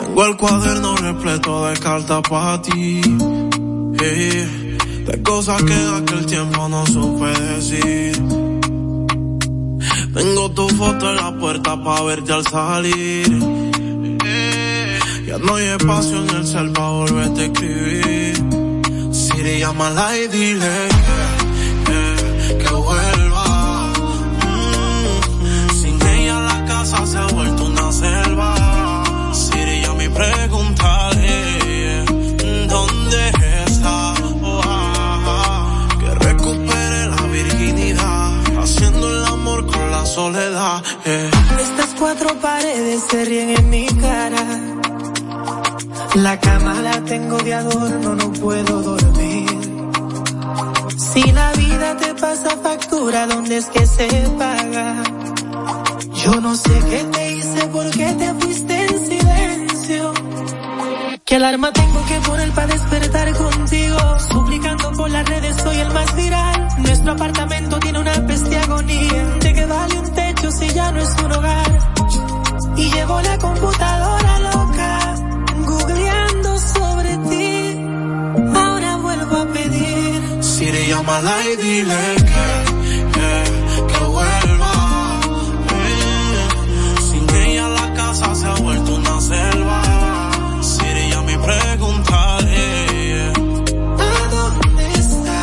Tengo 0.00 0.26
el 0.26 0.36
cuaderno 0.36 0.96
repleto 0.96 1.66
de 1.68 1.78
cartas 1.78 2.22
para 2.28 2.60
ti. 2.60 3.00
Hey, 4.00 4.76
de 5.06 5.22
cosas 5.22 5.62
que 5.62 5.74
en 5.74 5.94
aquel 6.02 6.26
tiempo 6.26 6.68
no 6.68 6.86
supe 6.88 7.28
decir. 7.54 8.12
Tengo 10.12 10.50
tu 10.50 10.68
foto 10.70 11.08
en 11.08 11.16
la 11.16 11.38
puerta 11.38 11.84
para 11.84 12.02
verte 12.02 12.32
al 12.32 12.44
salir. 12.44 13.28
Eh, 14.24 14.98
ya 15.24 15.38
no 15.38 15.54
hay 15.54 15.66
espacio 15.66 16.16
en 16.24 16.30
el 16.30 16.46
cel 16.48 16.72
para 16.72 16.90
volverte 16.90 17.42
a 17.42 17.44
escribir 17.44 17.91
llámala 19.62 20.18
y 20.18 20.26
dile 20.26 20.76
que, 21.86 22.58
que, 22.58 22.70
vuelva. 22.86 23.92
Mm, 25.40 25.70
sin 25.80 26.02
ella 26.02 26.40
la 26.40 26.64
casa 26.64 27.06
se 27.06 27.18
ha 27.18 27.26
vuelto 27.28 27.66
una 27.66 27.92
selva. 27.92 28.50
Siri 29.32 29.84
a 29.84 29.92
mi 30.00 30.08
preguntaré 30.08 32.04
dónde 32.74 33.20
está. 33.66 34.14
Que 36.00 36.10
recupere 36.28 37.00
la 37.14 37.22
virginidad, 37.38 38.30
haciendo 38.62 39.04
el 39.14 39.24
amor 39.26 39.64
con 39.66 39.90
la 39.92 40.04
soledad. 40.04 40.82
Estas 41.66 41.90
cuatro 42.00 42.30
paredes 42.40 43.00
se 43.08 43.24
ríen 43.24 43.50
en 43.50 43.70
mi 43.70 43.86
cara. 43.86 44.44
La 46.16 46.38
cama 46.38 46.74
la 46.82 47.00
tengo 47.04 47.38
de 47.38 47.54
adorno, 47.54 48.14
no 48.16 48.32
puedo 48.32 48.82
dormir. 48.82 49.31
Si 51.12 51.30
la 51.32 51.52
vida 51.52 51.96
te 51.98 52.14
pasa 52.14 52.56
factura, 52.62 53.26
¿dónde 53.26 53.58
es 53.58 53.66
que 53.66 53.86
se 53.86 54.08
paga? 54.38 55.02
Yo 56.24 56.40
no 56.40 56.56
sé 56.56 56.72
qué 56.88 57.04
te 57.12 57.32
hice, 57.32 57.66
por 57.66 57.90
qué 57.90 58.06
te 58.14 58.34
fuiste 58.34 58.86
en 58.86 59.06
silencio. 59.06 60.12
Que 61.26 61.36
alarma 61.36 61.70
tengo 61.72 62.06
que 62.06 62.18
poner 62.26 62.50
para 62.52 62.66
despertar 62.68 63.32
contigo. 63.34 63.98
Suplicando 64.30 64.92
por 64.92 65.10
las 65.10 65.28
redes, 65.28 65.56
soy 65.62 65.76
el 65.76 65.90
más 65.92 66.16
viral. 66.16 66.68
Nuestro 66.78 67.12
apartamento 67.12 67.78
tiene 67.80 67.98
una 68.00 68.26
peste 68.26 68.56
agonía. 68.56 69.24
¿De 69.40 69.52
qué 69.52 69.66
vale 69.66 69.98
un 69.98 70.14
techo 70.14 70.50
si 70.50 70.68
ya 70.68 70.92
no 70.92 71.00
es 71.00 71.14
un 71.24 71.32
hogar? 71.32 71.78
Y 72.76 72.90
llevo 72.90 73.20
la 73.20 73.38
computadora 73.38 74.38
loca 74.38 74.71
llámala 81.02 81.36
y 81.48 81.56
dile 81.56 82.14
que, 82.16 82.46
que, 83.12 83.92
que 83.92 84.04
vuelva. 84.04 84.72
Eh, 85.70 86.48
Sin 87.00 87.26
ella 87.34 87.68
la 87.68 87.92
casa 87.94 88.34
se 88.34 88.46
ha 88.46 88.54
vuelto 88.54 88.94
una 88.94 89.20
selva. 89.20 89.82
Siri, 90.62 91.10
ya 91.10 91.22
me 91.22 91.38
preguntaré 91.38 93.32
¿A 93.98 94.28
dónde 94.30 94.84
está? 94.94 95.42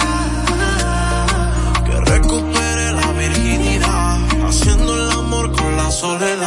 que 1.85 1.95
recupere 2.11 2.91
la 2.93 3.11
virginidad, 3.13 4.17
haciendo 4.47 4.95
el 4.95 5.11
amor 5.11 5.51
con 5.51 5.75
la 5.77 5.91
soledad. 5.91 6.38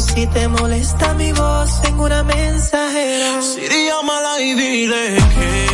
Si 0.00 0.28
te 0.28 0.46
molesta 0.46 1.12
mi 1.14 1.32
voz, 1.32 1.82
tengo 1.82 2.04
una 2.04 2.22
mensajera. 2.22 3.42
Siri, 3.42 3.86
llámala 3.86 4.40
y 4.40 4.54
dile 4.54 5.16
Que 5.16 5.67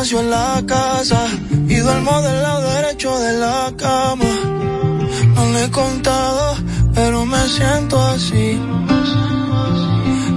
espacio 0.00 0.20
en 0.20 0.30
la 0.30 0.62
casa 0.66 1.26
y 1.68 1.76
duermo 1.76 2.22
del 2.22 2.42
lado 2.42 2.70
derecho 2.72 3.18
de 3.18 3.32
la 3.34 3.70
cama. 3.76 4.24
No 5.34 5.52
le 5.52 5.64
he 5.64 5.70
contado, 5.70 6.56
pero 6.94 7.26
me 7.26 7.42
siento 7.48 8.00
así. 8.00 8.58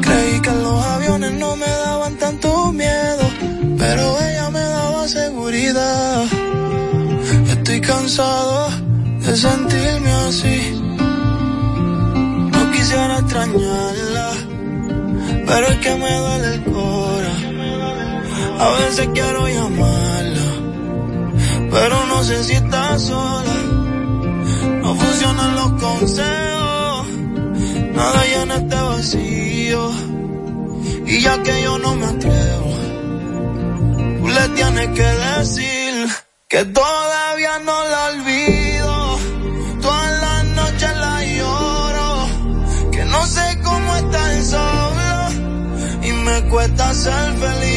Creí 0.01 0.41
que 0.41 0.51
los 0.51 0.83
aviones 0.83 1.31
no 1.33 1.55
me 1.55 1.67
daban 1.67 2.15
tanto 2.17 2.73
miedo, 2.73 3.25
pero 3.77 4.03
ella 4.27 4.49
me 4.49 4.59
daba 4.59 5.07
seguridad. 5.07 6.25
Estoy 7.47 7.79
cansado 7.79 8.69
de 9.25 9.33
sentirme 9.37 10.11
así. 10.27 10.59
No 12.53 12.71
quisiera 12.73 13.19
extrañarla, 13.19 14.29
pero 15.47 15.67
es 15.67 15.77
que 15.77 15.95
me 15.95 16.17
duele 16.17 16.53
el 16.55 16.63
cora. 16.65 17.12
A 18.63 18.69
veces 18.79 19.09
quiero 19.13 19.45
llamarla, 19.45 20.49
pero 21.69 22.05
no 22.05 22.23
sé 22.23 22.45
si 22.45 22.53
está 22.53 22.97
sola. 22.97 23.57
No 24.83 24.95
funcionan 24.95 25.55
los 25.55 25.71
consejos, 25.85 27.07
nada 27.93 28.23
llena 28.31 28.55
este 28.55 28.75
vacío. 28.75 29.91
Y 31.05 31.19
ya 31.19 31.43
que 31.43 31.61
yo 31.61 31.77
no 31.77 31.95
me 31.97 32.05
atrevo, 32.05 32.71
tú 34.19 34.27
le 34.29 34.47
tienes 34.55 34.87
que 34.97 35.09
decir 35.27 36.07
que 36.47 36.63
todavía 36.63 37.59
no 37.67 37.77
la 37.91 38.01
olvido. 38.11 39.19
Todas 39.81 40.21
las 40.25 40.43
noches 40.59 40.97
la 41.05 41.15
lloro, 41.37 42.27
que 42.93 43.03
no 43.13 43.27
sé 43.27 43.59
cómo 43.61 43.95
estar 43.97 44.41
solo 44.55 45.11
y 46.01 46.11
me 46.13 46.49
cuesta 46.49 46.93
ser 46.93 47.33
feliz. 47.43 47.72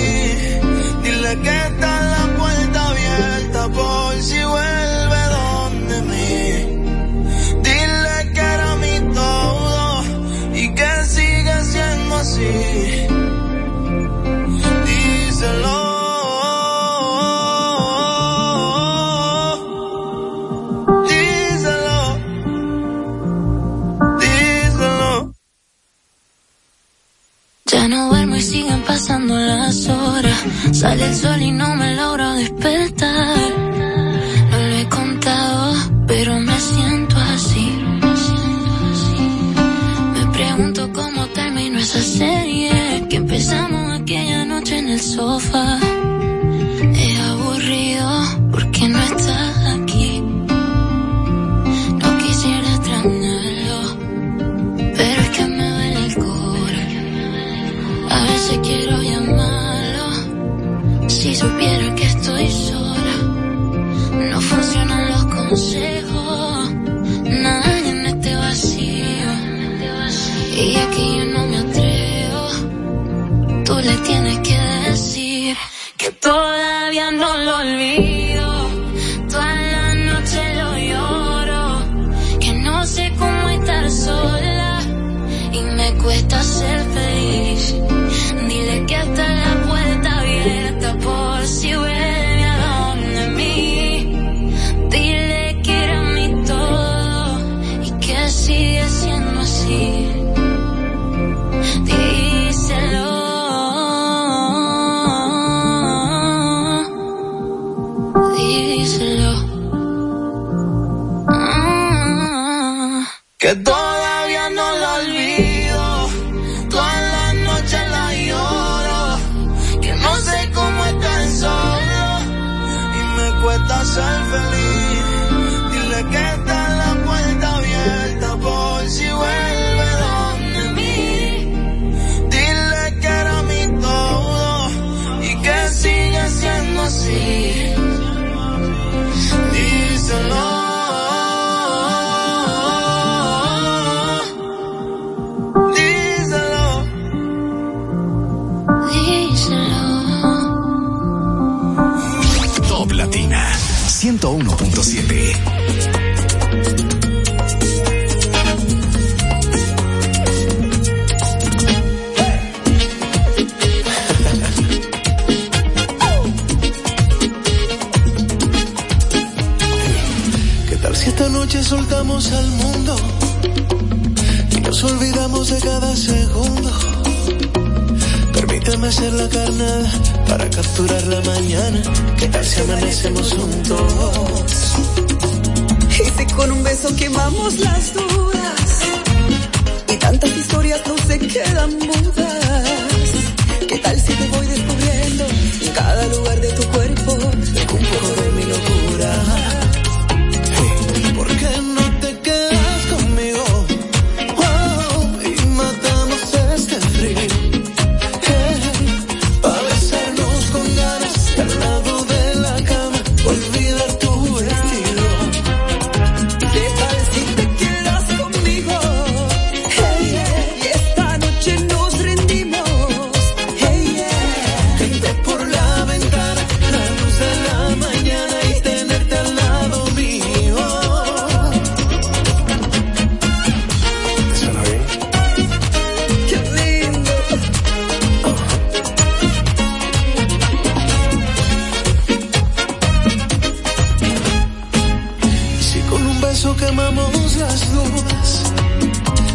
beso 246.36 246.54
quemamos 246.56 247.36
las 247.36 247.72
dudas. 247.72 248.52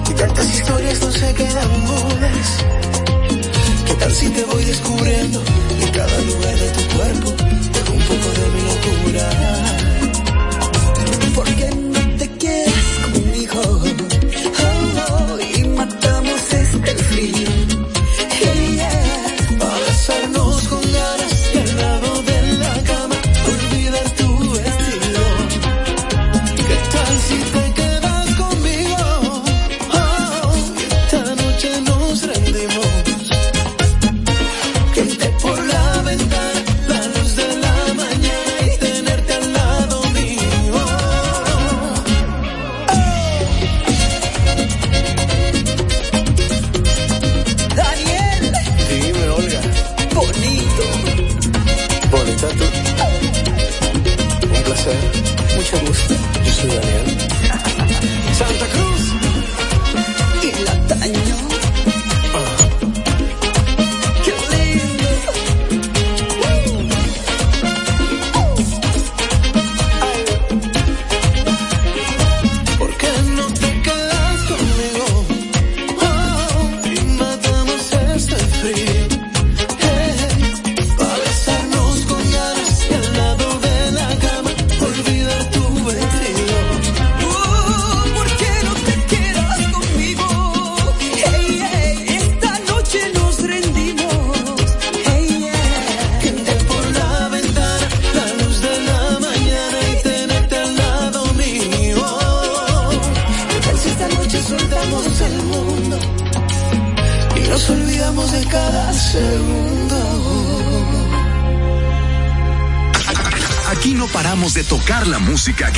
Y 0.07 0.13
tantas 0.13 0.53
historias 0.53 1.01
no 1.01 1.11
se 1.11 1.33
quedan 1.33 1.71
mudas. 1.87 2.47
¿Qué 3.87 3.93
tal 3.95 4.11
si 4.11 4.29
te 4.29 4.43
voy 4.43 4.63
descubriendo 4.63 5.41
en 5.81 5.91
cada 5.91 6.17
lugar 6.29 6.55
de 6.63 6.69
tu 6.77 6.97
cuerpo? 6.97 7.29
Tengo 7.73 7.93
un 7.93 8.03
poco 8.09 8.27
de 8.39 8.45
mi 8.53 8.61
locura. 8.69 9.50
música. 115.41 115.70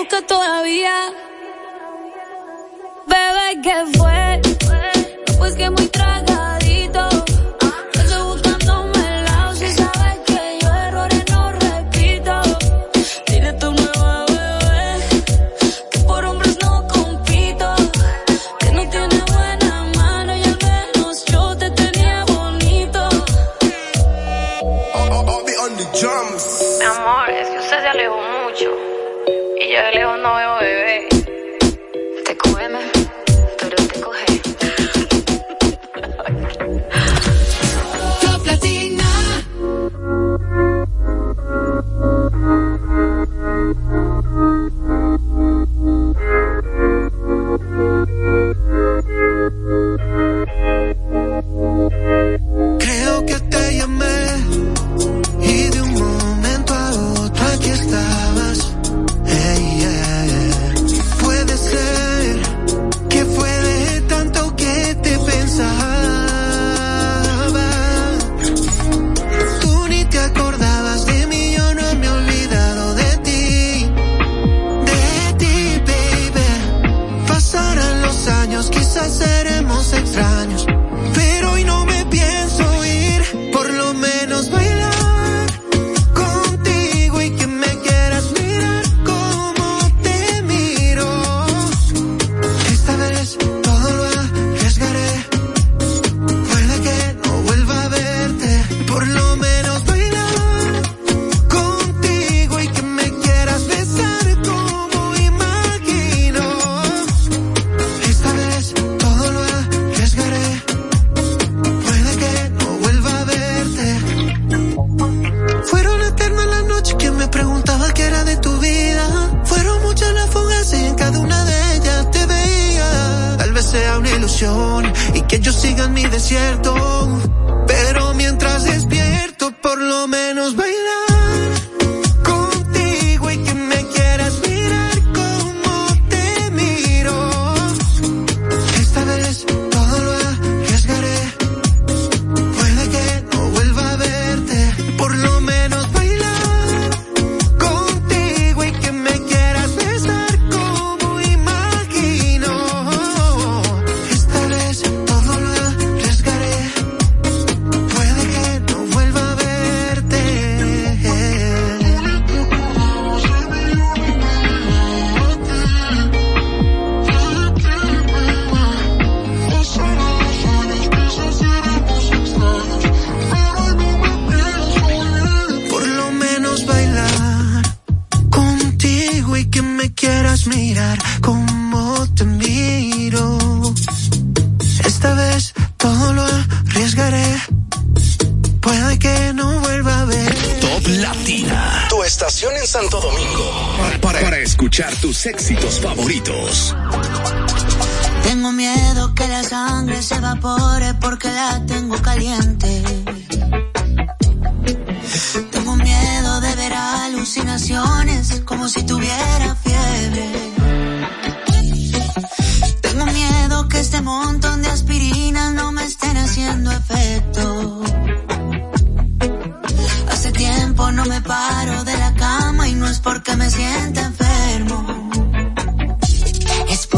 Busca 0.00 0.22
todavía. 0.22 1.12
Bebé, 3.06 3.60
¿qué 3.62 3.98
fue? 3.98 4.09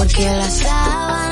Porque 0.03 0.24
las 0.24 0.59
sábanas 0.59 1.32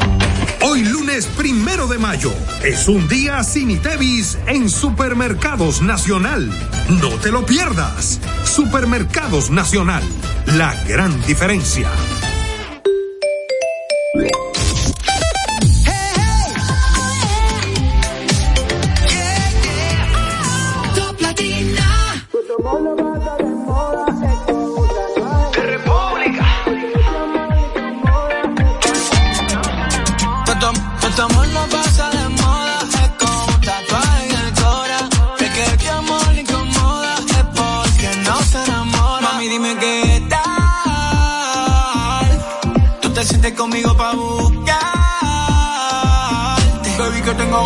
Primero 1.41 1.87
de 1.87 1.97
mayo 1.97 2.31
es 2.63 2.87
un 2.87 3.07
día 3.07 3.43
sin 3.43 3.71
Itevis 3.71 4.37
en 4.45 4.69
Supermercados 4.69 5.81
Nacional. 5.81 6.51
No 7.01 7.09
te 7.17 7.31
lo 7.31 7.43
pierdas. 7.47 8.19
Supermercados 8.43 9.49
Nacional. 9.49 10.03
La 10.45 10.75
gran 10.87 11.19
diferencia. 11.25 11.89
Nuestro 31.13 31.25
amor 31.25 31.47
no 31.49 31.67
pasa 31.67 32.09
de 32.09 32.29
moda, 32.29 32.79
es 33.03 33.09
como 33.19 33.43
un 33.43 33.59
tatuaje 33.59 34.29
en 34.29 34.31
el 34.31 34.53
cora. 34.53 35.09
De 35.39 35.47
que 35.77 35.89
amor 35.89 36.25
le 36.33 36.39
incomoda, 36.39 37.15
es 37.17 37.43
porque 37.53 38.09
no 38.23 38.41
se 38.43 38.63
enamora. 38.63 39.27
Mami, 39.33 39.47
dime 39.49 39.75
qué 39.77 40.25
tal. 40.29 40.39
Tú 43.01 43.09
te 43.09 43.25
sientes 43.25 43.51
conmigo 43.55 43.93
pa' 43.97 44.13
buscarte. 44.13 44.71
Baby, 46.97 47.21
que 47.23 47.33
tengo 47.33 47.57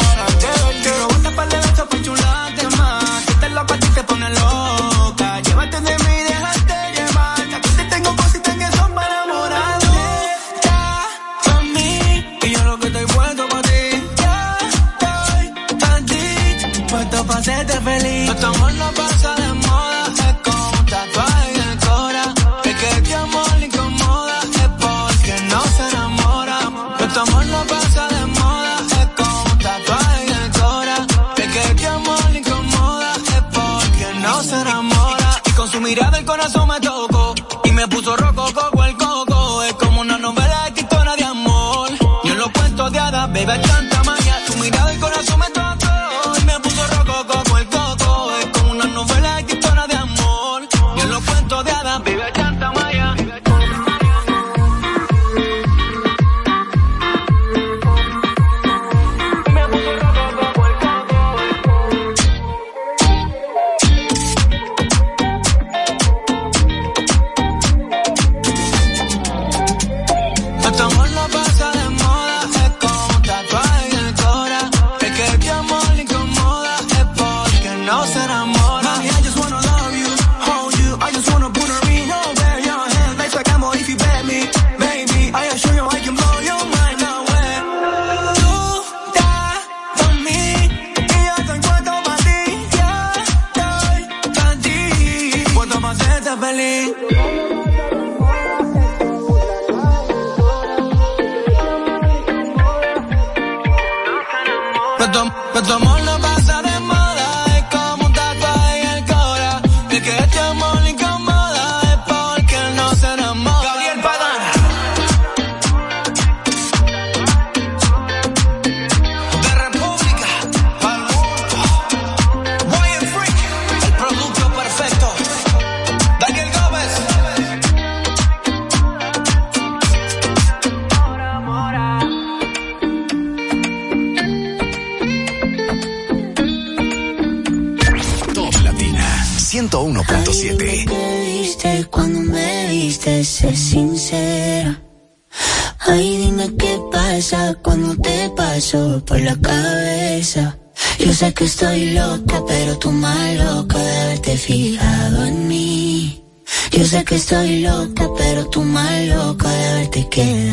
que 151.36 151.44
estoy 151.44 151.92
loca, 151.92 152.42
pero 152.48 152.78
tú 152.78 152.92
más 152.92 153.36
loca 153.36 153.78
de 153.78 154.02
haberte 154.02 154.38
fijado 154.38 155.26
en 155.26 155.48
mí. 155.48 156.24
Yo 156.72 156.86
sé 156.86 157.04
que 157.04 157.16
estoy 157.16 157.62
loca, 157.62 158.08
pero 158.18 158.46
tú 158.50 158.62
más 158.62 159.06
loca 159.08 159.50
de 159.50 159.66
haberte 159.68 160.08
quedado. 160.10 160.45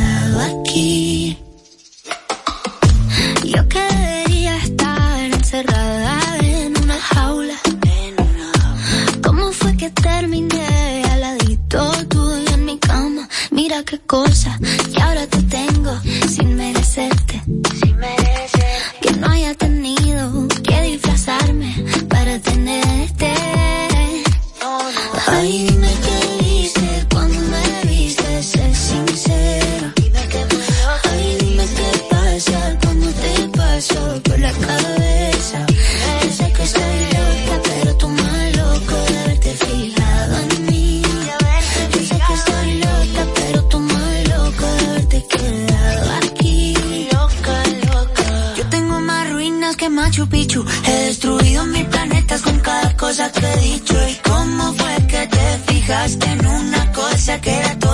que 57.43 57.92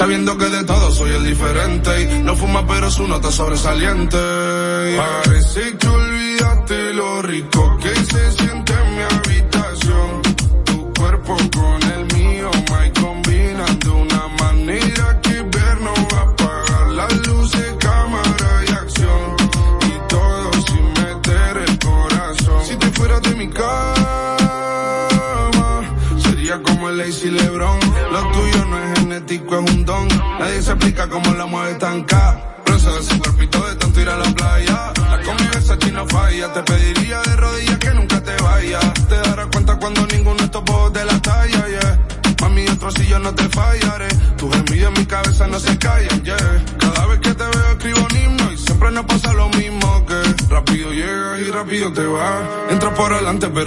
Sabiendo 0.00 0.38
que 0.38 0.46
de 0.46 0.64
todo 0.64 0.90
soy 0.92 1.10
el 1.10 1.26
diferente. 1.26 1.90
Y 2.00 2.22
no 2.22 2.34
fuma 2.34 2.66
pero 2.66 2.90
su 2.90 3.06
nota 3.06 3.30
sobresaliente. 3.30 4.16
Parece 4.96 5.76
que 5.76 5.88
olvidaste 5.88 6.94
lo 6.94 7.20
rico 7.20 7.69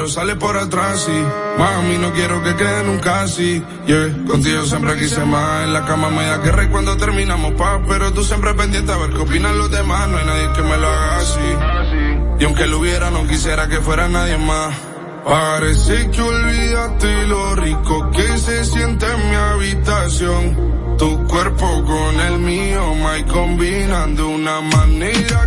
pero 0.04 0.12
sales 0.12 0.36
por 0.36 0.58
atrás 0.58 1.08
y 1.08 1.58
mami, 1.58 1.98
no 1.98 2.12
quiero 2.12 2.44
que 2.44 2.54
quede 2.58 2.84
nunca 2.84 3.22
así, 3.22 3.64
yeah. 3.88 4.14
Contigo 4.28 4.66
siempre 4.66 4.98
quise 4.98 5.24
más. 5.24 5.64
En 5.64 5.72
la 5.72 5.86
cama 5.86 6.10
me 6.10 6.26
da 6.26 6.40
guerra 6.40 6.66
y 6.66 6.68
cuando 6.68 6.98
terminamos 6.98 7.54
paz. 7.54 7.80
Pero 7.88 8.12
tú 8.12 8.22
siempre 8.22 8.54
pendiente 8.54 8.92
a 8.92 8.98
ver 8.98 9.12
qué 9.12 9.20
opinan 9.20 9.58
los 9.58 9.72
demás. 9.72 10.10
No 10.10 10.18
hay 10.18 10.26
nadie 10.26 10.50
que 10.54 10.62
me 10.62 10.78
lo 10.78 10.90
haga 10.90 11.18
así. 11.20 12.38
Y 12.38 12.44
aunque 12.44 12.68
lo 12.68 12.80
hubiera, 12.80 13.12
no 13.12 13.26
quisiera 13.28 13.70
que 13.70 13.78
fuera 13.78 14.10
nadie 14.10 14.38
más. 14.40 14.76
Parece 15.24 16.10
que 16.12 16.22
olvidaste 16.22 17.28
lo 17.28 17.56
rico 17.56 18.12
que 18.12 18.38
se 18.40 18.66
siente 18.66 19.06
en 19.06 19.30
mi 19.30 19.36
habitación. 19.38 20.98
Tu 20.98 21.28
cuerpo 21.28 21.86
con 21.86 22.20
el 22.20 22.40
mío, 22.40 22.94
my 22.96 23.24
combinando 23.24 24.28
una 24.28 24.60
manera 24.60 25.43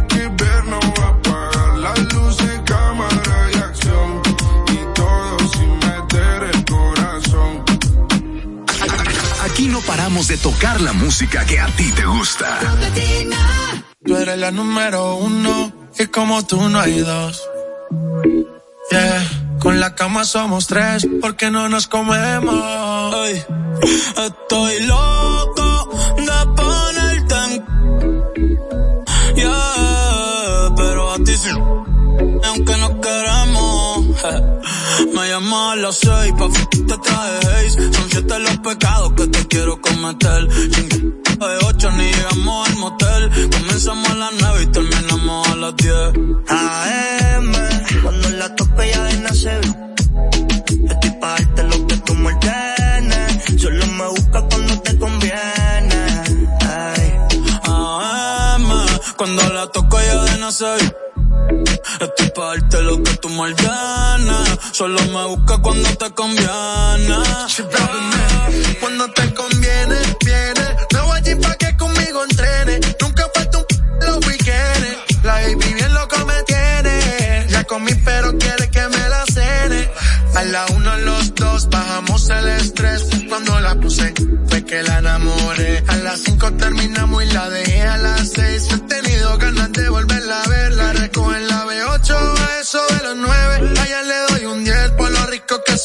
de 10.37 10.43
tocar 10.43 10.81
la 10.81 10.93
música 10.93 11.45
que 11.45 11.59
a 11.59 11.67
ti 11.67 11.91
te 11.93 12.05
gusta. 12.05 12.59
Tú 14.05 14.17
eres 14.17 14.39
la 14.39 14.51
número 14.51 15.17
uno 15.17 15.73
y 15.99 16.07
como 16.07 16.45
tú 16.47 16.69
no 16.69 16.81
hay 16.81 17.01
dos. 17.01 17.43
Yeah. 18.91 19.59
Con 19.61 19.81
la 19.81 19.95
cama 19.95 20.25
somos 20.25 20.67
tres 20.67 21.07
porque 21.21 21.51
no 21.51 21.69
nos 21.69 21.87
comemos. 21.87 23.15
Ey, 23.27 23.45
estoy 24.27 24.81
loco 24.87 25.66
las 35.87 35.99
seis 35.99 36.33
pa' 36.37 36.49
te 36.51 36.99
traje 36.99 37.39
haze. 37.47 37.93
Son 37.95 38.11
siete 38.11 38.39
los 38.41 38.57
pecados 38.59 39.13
que 39.17 39.27
te 39.29 39.47
quiero 39.47 39.81
cometer. 39.81 40.49
Sin 40.75 40.89
de 40.89 41.59
ocho 41.69 41.91
ni 41.93 42.05
llegamos 42.11 42.69
al 42.69 42.77
motel. 42.77 43.23
Comenzamos 43.57 44.11
a 44.11 44.15
las 44.15 44.33
nueve 44.41 44.63
y 44.65 44.67
terminamos 44.67 45.49
a 45.49 45.57
las 45.57 45.77
diez. 45.77 46.09
AM, 46.49 47.53
cuando 48.03 48.31
la 48.31 48.55
tope 48.57 48.91
ya 48.91 49.03
de 49.05 49.17
nacer. 49.19 49.61
Estoy 50.91 51.11
pa' 51.21 51.35
darte 51.37 51.63
lo 51.63 51.87
que 51.87 51.97
tú 51.99 52.15
me 52.15 52.33
ordenes. 52.35 53.63
Solo 53.63 53.87
me 53.87 54.07
busca 54.09 54.43
cuando 54.51 54.81
te 54.81 54.99
conviene. 54.99 56.01
Ay. 56.63 57.13
AM, 57.63 58.69
cuando 59.17 59.43
la 59.53 59.67
toco 59.69 60.01
ya 60.01 60.25
de 60.25 60.39
nacer. 60.39 60.81
Estoy 62.01 62.31
pa' 62.35 62.47
darte 62.47 62.83
lo 62.83 63.03
que 63.05 63.13
tú 63.19 63.29
me 63.29 63.41
ordenes. 63.41 64.16
Solo 64.73 65.01
me 65.07 65.25
busca 65.27 65.59
cuando 65.59 65.89
te 65.97 66.11
conviene. 66.13 67.17
Cuando 68.81 69.11
te 69.13 69.35
conviene, 69.35 69.97
viene. 70.25 70.65
Me 70.93 71.01
voy 71.01 71.19
allí 71.19 71.35
pa' 71.37 71.55
que 71.57 71.77
conmigo 71.77 72.25
entrene. 72.25 72.81
Nunca 73.01 73.31
falta 73.35 73.59
un 73.59 73.67
los 74.01 74.27
weekends. 74.27 75.23
La 75.23 75.35
baby 75.35 75.75
bien 75.75 75.95
loco 75.95 76.17
me 76.27 76.43
tiene. 76.45 77.47
Ya 77.49 77.65
comí 77.65 77.93
pero 78.05 78.37
quiere 78.39 78.71
que 78.71 78.89
me 78.89 79.09
la 79.09 79.25
cene. 79.33 79.91
A 80.35 80.45
la 80.45 80.67
uno 80.75 80.97
los 80.99 81.35
dos 81.35 81.69
bajamos 81.71 82.29
el 82.31 82.49
estrés. 82.49 83.07
Cuando 83.29 83.61
la 83.61 83.75
puse 83.77 84.15
fue 84.49 84.65
que 84.65 84.83
la 84.83 84.99
enamoré. 84.99 85.85
A 85.89 85.97
las 85.97 86.21
cinco 86.21 86.53
terminamos 86.53 87.25
y 87.25 87.27
la 87.33 87.49
dejé 87.51 87.83
a 87.83 87.97
las 87.99 88.33
seis. 88.33 88.69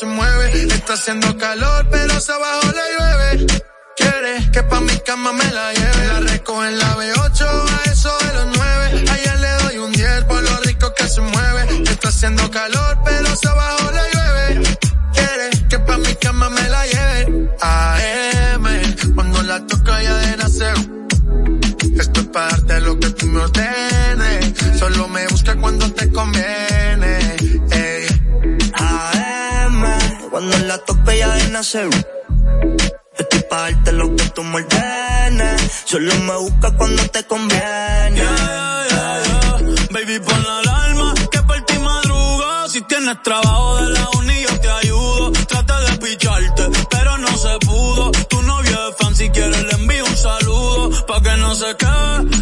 Está 0.04 0.94
haciendo 0.94 1.38
calor 1.38 1.88
pero 1.92 2.20
se 2.20 2.32
abajo 2.32 2.72
le 2.72 2.98
llueve. 2.98 3.62
Quiere 3.96 4.52
que 4.52 4.64
pa' 4.64 4.82
mi 4.82 4.98
cama 5.06 5.32
me 5.32 5.52
la 5.52 5.74
lleve. 5.74 6.08
La 6.08 6.20
recojo 6.22 6.66
en 6.66 6.80
la 6.80 6.98
B8 6.98 7.42
a 7.46 7.92
eso 7.92 8.10
de 8.18 8.34
los 8.34 8.58
nueve. 8.58 9.06
Allá 9.12 9.36
le 9.36 9.64
doy 9.64 9.78
un 9.78 9.92
10 9.92 10.24
por 10.24 10.42
lo 10.42 10.58
rico 10.62 10.92
que 10.96 11.08
se 11.08 11.22
mueve. 11.22 11.84
Está 11.84 12.08
haciendo 12.08 12.50
calor 12.50 12.98
pero 13.06 13.36
se 13.36 13.48
abajo 13.48 13.92
le 13.92 14.02
llueve. 14.12 14.78
Quiere 15.14 15.68
que 15.70 15.78
pa' 15.78 15.98
mi 15.98 16.16
cama 16.16 16.50
me 16.50 16.68
la 16.68 16.84
lleve. 16.88 17.50
AM, 17.62 19.14
cuando 19.14 19.44
la 19.44 19.68
toco 19.68 19.92
ya 20.02 20.16
de 20.16 20.38
nacer. 20.38 20.74
Esto 22.00 22.22
es 22.22 22.28
para 22.28 22.50
darte 22.50 22.82
lo 22.82 23.00
que 23.00 23.12
tú 23.12 23.28
me 23.28 23.42
ordenes. 23.42 24.80
Solo 24.80 25.08
me 25.10 25.28
busca 25.28 25.56
cuando 25.58 25.94
te 25.94 26.12
conviene. 26.12 26.61
Nacer. 31.62 31.90
Estoy 33.20 33.42
pa' 33.48 33.70
lo 33.92 34.16
que 34.16 34.26
tú 34.36 34.42
me 34.44 34.56
ordenes. 34.64 35.62
Solo 35.86 36.12
me 36.28 36.36
busca 36.38 36.72
cuando 36.76 37.04
te 37.10 37.24
conviene. 37.26 38.24
Baby, 39.92 40.20
pon 40.26 40.44
la 40.44 40.58
alarma 40.58 41.14
que 41.32 41.40
por 41.44 41.62
ti 41.68 41.78
madruga. 41.78 42.68
Si 42.68 42.82
tienes 42.82 43.22
trabajo 43.22 43.78
de 43.78 43.90
la 43.90 44.10
uni, 44.18 44.42
yo 44.42 44.60
te 44.60 44.70
ayudo. 44.72 45.32
Trata 45.52 45.82
de 45.82 45.92
picharte, 45.98 46.64
pero 46.90 47.20
no 47.20 47.32
se 47.38 47.54
pudo. 47.68 48.12
Tu 48.32 48.42
novio 48.42 48.78
es 48.90 48.96
fan, 48.98 49.16
si 49.16 49.30
quieres 49.30 49.64
le 49.64 49.74
envío 49.82 50.04
un 50.04 50.18
saludo. 50.18 51.06
Pa' 51.06 51.22
que 51.22 51.38
no 51.38 51.54
se 51.54 51.76
quede, 51.82 52.41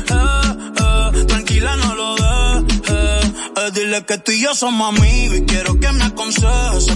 Dile 3.89 4.05
que 4.05 4.19
tú 4.19 4.31
y 4.31 4.41
yo 4.41 4.53
somos 4.53 4.95
amigos 4.95 5.39
y 5.39 5.45
quiero 5.45 5.79
que 5.79 5.91
me 5.91 6.03
aconsejes. 6.03 6.89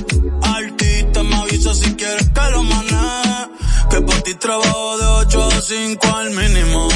Artista 0.44 1.24
me 1.24 1.36
avisa 1.38 1.74
si 1.74 1.96
quieres 1.96 2.30
que 2.30 2.52
lo 2.52 2.62
maneje. 2.62 3.50
Que 3.94 4.02
por 4.02 4.22
ti 4.24 4.34
trabajo 4.34 4.98
de 4.98 5.06
8 5.06 5.44
a 5.44 5.62
5 5.62 6.08
al 6.16 6.32
mínimo. 6.32 6.88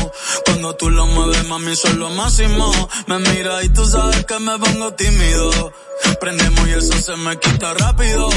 Cuando 0.45 0.75
tú 0.77 0.89
lo 0.89 1.05
mueves, 1.05 1.47
mami, 1.47 1.75
son 1.75 1.99
lo 1.99 2.09
máximo. 2.09 2.71
Me 3.05 3.19
mira 3.19 3.63
y 3.63 3.69
tú 3.69 3.85
sabes 3.85 4.25
que 4.25 4.39
me 4.39 4.57
pongo 4.57 4.91
tímido. 4.95 5.73
Prendemos 6.19 6.67
y 6.67 6.71
eso 6.71 6.97
se 6.97 7.15
me 7.17 7.37
quita 7.37 7.75
rápido. 7.75 8.27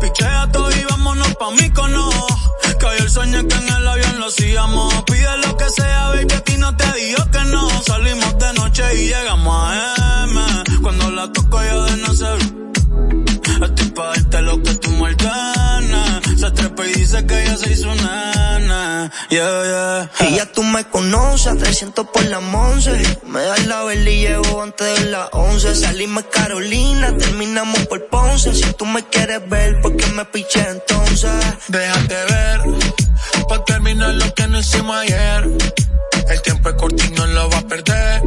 Pichea 0.00 0.48
todo 0.52 0.70
y 0.70 0.84
vámonos 0.84 1.34
pa' 1.40 1.50
mí 1.50 1.70
cono. 1.70 2.08
Que 2.78 2.86
hoy 2.86 2.98
el 3.00 3.10
sueño 3.10 3.48
que 3.48 3.56
en 3.56 3.68
el 3.68 3.88
avión 3.88 4.20
lo 4.20 4.26
hacíamos. 4.26 5.02
Pide 5.02 5.36
lo 5.38 5.56
que 5.56 5.68
sea, 5.68 6.08
baby, 6.10 6.34
a 6.34 6.40
ti 6.44 6.56
no 6.56 6.76
te 6.76 6.92
digo 6.92 7.24
que 7.32 7.44
no. 7.46 7.68
Salimos 7.82 8.38
de 8.38 8.52
noche 8.52 8.94
y 8.94 9.08
llegamos 9.08 9.72
a 9.72 10.24
M. 10.28 10.40
Cuando 10.82 11.10
la 11.10 11.32
toco 11.32 11.60
yo 11.64 11.82
de 11.82 11.96
no 11.96 12.14
sé. 12.14 12.32
Estoy 13.60 13.90
pa' 13.90 14.06
darte 14.10 14.42
lo 14.42 14.62
que 14.62 14.74
tú 14.74 14.88
trepa 14.98 15.57
y 16.84 16.92
dice 16.92 17.26
que 17.26 17.42
ella 17.42 17.56
se 17.56 17.72
hizo 17.72 17.94
nana. 17.94 19.10
Yeah, 19.30 20.10
yeah. 20.20 20.28
Y 20.28 20.36
ya 20.36 20.46
tú 20.46 20.62
me 20.62 20.84
conoces, 20.84 21.56
300 21.58 22.06
por 22.08 22.24
la 22.26 22.38
once. 22.38 22.92
Me 23.26 23.42
das 23.42 23.66
la 23.66 23.84
vela 23.84 24.10
y 24.10 24.20
llevo 24.20 24.62
antes 24.62 25.00
de 25.00 25.10
las 25.10 25.28
11. 25.32 25.74
Salimos 25.74 26.24
Carolina, 26.30 27.16
terminamos 27.16 27.86
por 27.86 28.06
Ponce. 28.06 28.54
Si 28.54 28.72
tú 28.74 28.86
me 28.86 29.04
quieres 29.04 29.48
ver, 29.48 29.80
¿por 29.80 29.96
qué 29.96 30.06
me 30.08 30.24
piché 30.26 30.60
entonces? 30.68 31.30
Déjate 31.68 32.14
ver, 32.14 32.60
pa' 33.48 33.64
terminar 33.64 34.14
lo 34.14 34.32
que 34.34 34.46
no 34.46 34.58
hicimos 34.60 34.96
ayer. 34.96 35.48
El 36.28 36.42
tiempo 36.42 36.68
es 36.68 36.74
corto 36.76 37.04
y 37.04 37.10
no 37.10 37.26
lo 37.26 37.50
va 37.50 37.58
a 37.58 37.62
perder. 37.62 38.22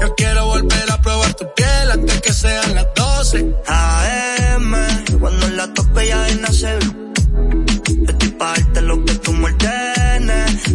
Yo 0.00 0.14
quiero 0.16 0.46
volver 0.46 0.90
a 0.90 1.00
probar 1.00 1.34
tu 1.34 1.52
piel 1.54 1.90
antes 1.92 2.20
que 2.20 2.32
sean 2.32 2.74
las 2.74 2.86
12. 2.94 3.54
AM, 3.66 4.74
cuando 5.20 5.48
la 5.50 5.72
tope 5.72 6.08
ya 6.08 6.22
de 6.22 6.34
nacer. 6.36 6.79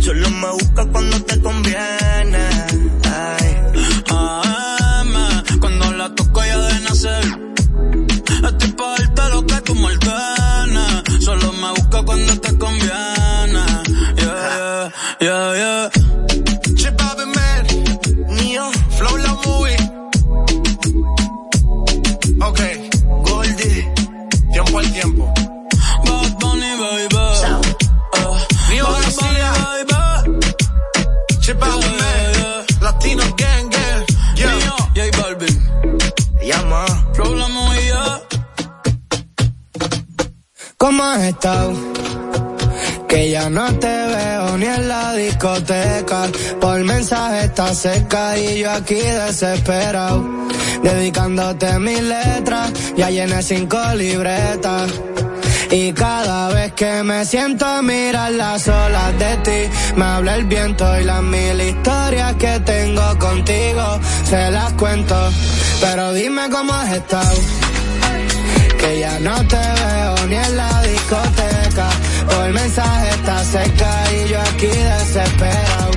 Solo 0.06 0.30
me 0.30 0.52
busca 0.52 0.86
cuando 0.86 1.20
te 1.24 1.42
conviene. 1.42 2.48
Ay. 3.06 3.58
AM, 4.12 5.14
cuando 5.60 5.94
la 5.94 6.14
toco 6.14 6.46
ya 6.46 6.60
de 6.60 6.80
nacer. 6.82 7.26
Estoy 8.44 8.72
pa' 8.74 9.00
darte 9.00 9.30
lo 9.34 9.46
que 9.48 9.62
tú 9.62 9.74
me 9.74 9.90
Solo 11.22 11.52
me 11.54 11.70
busca 11.72 12.04
cuando 12.04 12.40
te 12.40 12.56
conviene. 12.56 13.66
Yeah, 14.18 14.92
yeah, 15.22 15.56
yeah, 15.56 15.90
yeah. 15.92 16.06
¿Cómo 22.46 22.54
has 22.58 22.75
Que 43.08 43.32
ya 43.32 43.50
no 43.50 43.66
te 43.80 43.88
veo 43.88 44.58
ni 44.60 44.66
en 44.66 44.88
la 44.88 45.14
discoteca. 45.14 46.28
Por 46.62 46.84
mensaje 46.84 47.46
está 47.46 47.74
cerca 47.74 48.38
y 48.38 48.60
yo 48.60 48.70
aquí 48.70 48.94
desesperado. 48.94 50.24
Dedicándote 50.84 51.80
mis 51.80 52.02
letras, 52.02 52.72
ya 52.96 53.10
llené 53.10 53.42
cinco 53.42 53.80
libretas. 53.96 54.92
Y 55.72 55.94
cada 55.94 56.50
vez 56.50 56.74
que 56.74 57.02
me 57.02 57.26
siento 57.26 57.66
a 57.66 57.82
mirar 57.82 58.32
las 58.34 58.68
olas 58.68 59.18
de 59.18 59.38
ti, 59.38 59.74
me 59.96 60.06
habla 60.06 60.36
el 60.36 60.46
viento 60.46 60.86
y 61.00 61.06
las 61.06 61.24
mil 61.24 61.60
historias 61.60 62.36
que 62.36 62.60
tengo 62.60 63.18
contigo, 63.18 64.00
se 64.30 64.52
las 64.52 64.74
cuento. 64.74 65.16
Pero 65.82 66.14
dime 66.14 66.50
cómo 66.52 66.72
has 66.72 66.94
estado 66.94 67.36
que 68.86 69.00
ya 69.00 69.20
no 69.20 69.36
te 69.48 69.56
veo 69.56 70.28
ni 70.28 70.36
en 70.36 70.58
la 70.58 70.82
discoteca. 71.06 71.90
Por 72.28 72.54
mensaje 72.54 73.10
está 73.10 73.44
cerca 73.44 73.90
y 74.12 74.30
yo 74.30 74.42
aquí 74.42 74.68
desesperado. 74.68 75.92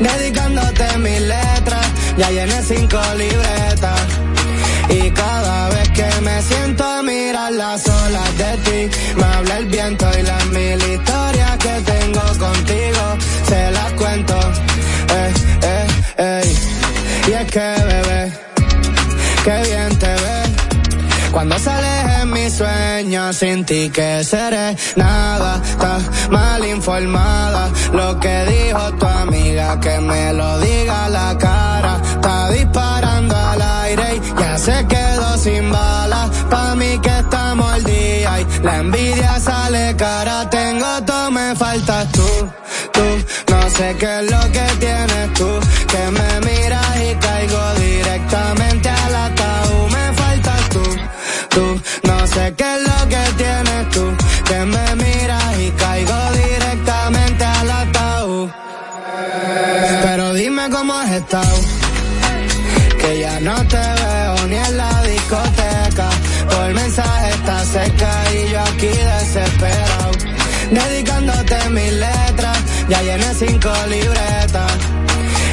Dedicándote 0.00 0.98
mis 0.98 1.20
letras, 1.20 1.86
ya 2.16 2.30
llené 2.30 2.62
cinco 2.62 3.00
libretas. 3.16 4.00
Y 4.90 5.10
cada 5.10 5.68
vez 5.70 5.88
que 5.90 6.20
me 6.20 6.42
siento 6.42 6.84
a 6.84 7.02
mirar 7.02 7.52
las 7.52 7.86
olas 7.86 8.38
de 8.38 8.56
ti, 8.64 8.96
me 9.16 9.24
habla 9.24 9.58
el 9.58 9.66
viento 9.66 10.06
y 10.18 10.22
las 10.22 10.46
mil 10.46 10.82
historias 10.92 11.56
que 11.58 11.80
tengo 11.92 12.22
contigo, 12.38 13.04
se 13.48 13.70
las 13.70 13.92
cuento. 13.92 14.38
Eh, 15.18 15.32
eh, 15.62 15.86
eh. 16.18 16.54
Y 17.28 17.32
es 17.32 17.50
que 17.50 17.74
bebé, 17.88 18.32
qué 19.44 19.70
bien 19.70 19.83
cuando 21.46 21.58
sales 21.58 22.22
en 22.22 22.30
mis 22.30 22.54
sueños 22.54 23.36
sin 23.36 23.66
ti 23.66 23.90
que 23.90 24.24
seré 24.24 24.74
nada, 24.96 25.60
estás 25.62 26.30
mal 26.30 26.64
informada. 26.64 27.68
Lo 27.92 28.18
que 28.18 28.46
dijo 28.46 28.92
tu 28.92 29.04
amiga 29.06 29.78
que 29.78 30.00
me 30.00 30.32
lo 30.32 30.58
diga 30.60 31.06
la 31.10 31.36
cara. 31.36 32.00
Está 32.02 32.48
disparando 32.48 33.36
al 33.36 33.60
aire 33.60 34.16
y 34.16 34.40
ya 34.40 34.56
se 34.56 34.86
quedó 34.86 35.36
sin 35.36 35.70
balas. 35.70 36.30
Pa' 36.48 36.74
mí 36.76 36.98
que 37.02 37.18
estamos 37.18 37.70
al 37.70 37.84
día 37.84 38.40
y 38.40 38.62
la 38.62 38.76
envidia 38.78 39.38
sale 39.38 39.94
cara. 39.96 40.48
Tengo 40.48 41.02
todo, 41.04 41.30
me 41.30 41.54
faltas 41.54 42.10
tú, 42.12 42.28
tú. 42.94 43.52
No 43.52 43.68
sé 43.68 43.96
qué 43.98 44.20
es 44.20 44.30
lo 44.30 44.40
que 44.52 44.66
tienes 44.80 45.34
tú, 45.34 45.50
que 63.00 63.20
ya 63.20 63.38
no 63.40 63.54
te 63.68 63.76
veo 63.76 64.46
ni 64.48 64.56
en 64.56 64.76
la 64.76 65.02
discoteca. 65.02 66.08
Por 66.50 66.74
mensaje 66.74 67.30
está 67.30 67.64
cerca 67.64 68.10
y 68.32 68.50
yo 68.50 68.60
aquí 68.60 68.88
desesperado. 68.88 70.10
Dedicándote 70.70 71.68
mis 71.70 71.92
letras, 71.92 72.58
ya 72.88 73.02
llené 73.02 73.34
cinco 73.34 73.70
libretas. 73.88 74.72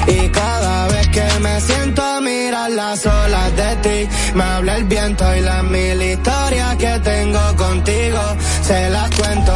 Y 0.08 0.30
cada 0.30 0.88
vez 0.88 1.08
que 1.10 1.40
me 1.42 1.62
siento 1.62 2.02
a 2.02 2.22
mirar 2.22 2.72
las 2.72 3.06
olas 3.06 3.56
de 3.56 3.76
ti, 3.84 4.10
me 4.34 4.44
habla 4.44 4.78
el 4.78 4.86
viento 4.86 5.36
y 5.36 5.42
las 5.42 5.64
mil 5.64 6.02
historias 6.02 6.76
que 6.78 7.00
tengo 7.04 7.56
contigo, 7.56 8.22
se 8.64 8.90
las 8.90 9.10
cuento. 9.12 9.54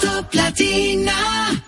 Top 0.00 0.32
Latina. 0.32 1.67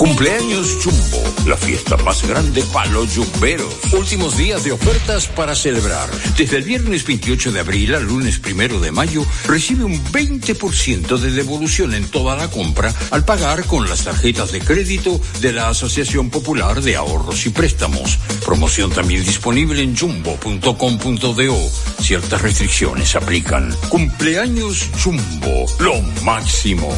Cumpleaños 0.00 0.78
Jumbo, 0.82 1.22
la 1.44 1.58
fiesta 1.58 1.94
más 1.98 2.26
grande 2.26 2.64
para 2.72 2.88
los 2.88 3.14
jumberos. 3.14 3.74
Últimos 3.92 4.34
días 4.38 4.64
de 4.64 4.72
ofertas 4.72 5.26
para 5.26 5.54
celebrar. 5.54 6.08
Desde 6.38 6.56
el 6.56 6.62
viernes 6.62 7.04
28 7.04 7.52
de 7.52 7.60
abril 7.60 7.94
al 7.94 8.04
lunes 8.04 8.40
1 8.42 8.80
de 8.80 8.92
mayo, 8.92 9.26
recibe 9.46 9.84
un 9.84 10.02
20% 10.02 11.18
de 11.18 11.30
devolución 11.32 11.92
en 11.92 12.08
toda 12.08 12.34
la 12.34 12.48
compra 12.48 12.94
al 13.10 13.26
pagar 13.26 13.66
con 13.66 13.90
las 13.90 14.04
tarjetas 14.04 14.52
de 14.52 14.60
crédito 14.60 15.20
de 15.42 15.52
la 15.52 15.68
Asociación 15.68 16.30
Popular 16.30 16.80
de 16.80 16.96
Ahorros 16.96 17.44
y 17.44 17.50
Préstamos. 17.50 18.18
Promoción 18.42 18.90
también 18.92 19.22
disponible 19.22 19.82
en 19.82 19.94
jumbo.com.do. 19.94 21.70
Ciertas 22.00 22.40
restricciones 22.40 23.14
aplican. 23.16 23.76
Cumpleaños 23.90 24.88
Jumbo, 25.04 25.66
lo 25.78 26.00
máximo. 26.22 26.88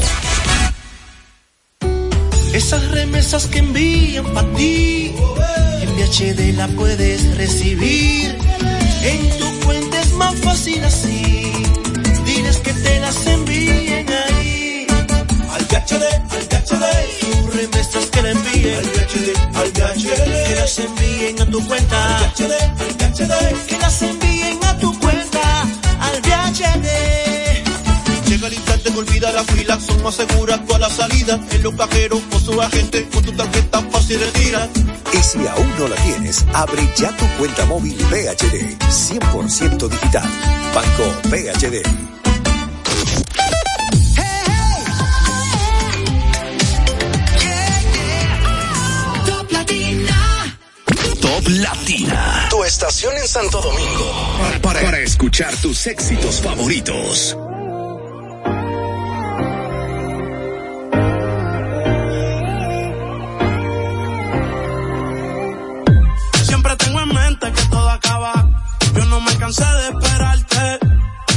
Esas 2.53 2.87
remesas 2.91 3.47
que 3.47 3.61
envían 3.61 4.27
para 4.35 4.47
ti, 4.53 5.15
en 5.81 5.97
VHD 5.97 6.55
la 6.55 6.69
puedes 6.69 7.35
recibir. 7.37 8.37
En 9.03 9.39
tu 9.39 9.61
cuenta 9.65 10.01
es 10.01 10.13
más 10.13 10.35
fácil 10.41 10.85
así. 10.85 11.51
Diles 12.27 12.59
que 12.59 12.75
te 12.75 13.01
las 13.01 13.27
envíen 13.27 14.07
ahí. 14.11 14.87
Al 15.51 15.65
VHD, 15.65 16.05
al 16.31 16.43
VHD. 16.51 16.85
Tus 17.21 17.55
remesas 17.57 18.07
que 18.13 18.23
le 18.23 18.31
envíen. 18.33 18.77
Al 18.77 18.85
VHD, 18.85 19.57
al 19.57 19.71
VHD. 19.71 20.49
Que 20.49 20.55
las 20.55 20.79
envíen 20.79 21.41
a 21.41 21.47
tu 21.47 21.67
cuenta. 21.67 22.19
Al 22.19 22.33
VHD, 22.33 22.53
al 22.53 22.93
VHD. 22.99 23.67
Que 23.67 23.79
las 23.79 24.03
envíen 24.03 24.65
a 24.65 24.79
tu 24.79 25.01
cuenta. 25.01 25.63
Al 26.01 26.21
VHD 26.21 27.22
te 28.83 28.99
olvida 28.99 29.33
la 29.33 29.45
fila, 29.45 29.79
son 29.81 30.03
más 30.03 30.15
seguras 30.15 30.65
todas 30.67 30.81
las 30.81 30.93
salidas. 30.93 31.41
En 31.53 31.63
los 31.63 31.75
cajeros 31.75 32.21
o 32.33 32.39
su 32.41 32.61
agente, 32.61 33.09
con 33.13 33.23
tu 33.25 33.33
tarjeta 33.33 33.83
fácil 33.91 34.21
de 34.21 34.27
tirar. 34.33 34.69
Y 35.13 35.17
si 35.19 35.47
aún 35.47 35.73
no 35.79 35.89
la 35.89 35.97
tienes, 35.97 36.45
abre 36.53 36.83
ya 36.97 37.17
tu 37.17 37.27
cuenta 37.39 37.65
móvil 37.67 37.95
PHD, 37.95 38.79
100% 38.79 39.89
digital. 39.89 40.31
Banco 40.75 41.05
PHD. 41.31 42.13
Latina, 51.49 52.47
tu 52.51 52.65
estación 52.65 53.17
en 53.17 53.29
Santo 53.29 53.61
Domingo, 53.61 54.61
para, 54.63 54.99
escuchar 55.01 55.55
tus 55.57 55.87
éxitos 55.87 56.41
favoritos. 56.41 57.37
Yo 68.13 69.05
no 69.07 69.21
me 69.23 69.35
cansé 69.39 69.65
de 69.65 69.89
esperarte. 69.89 70.79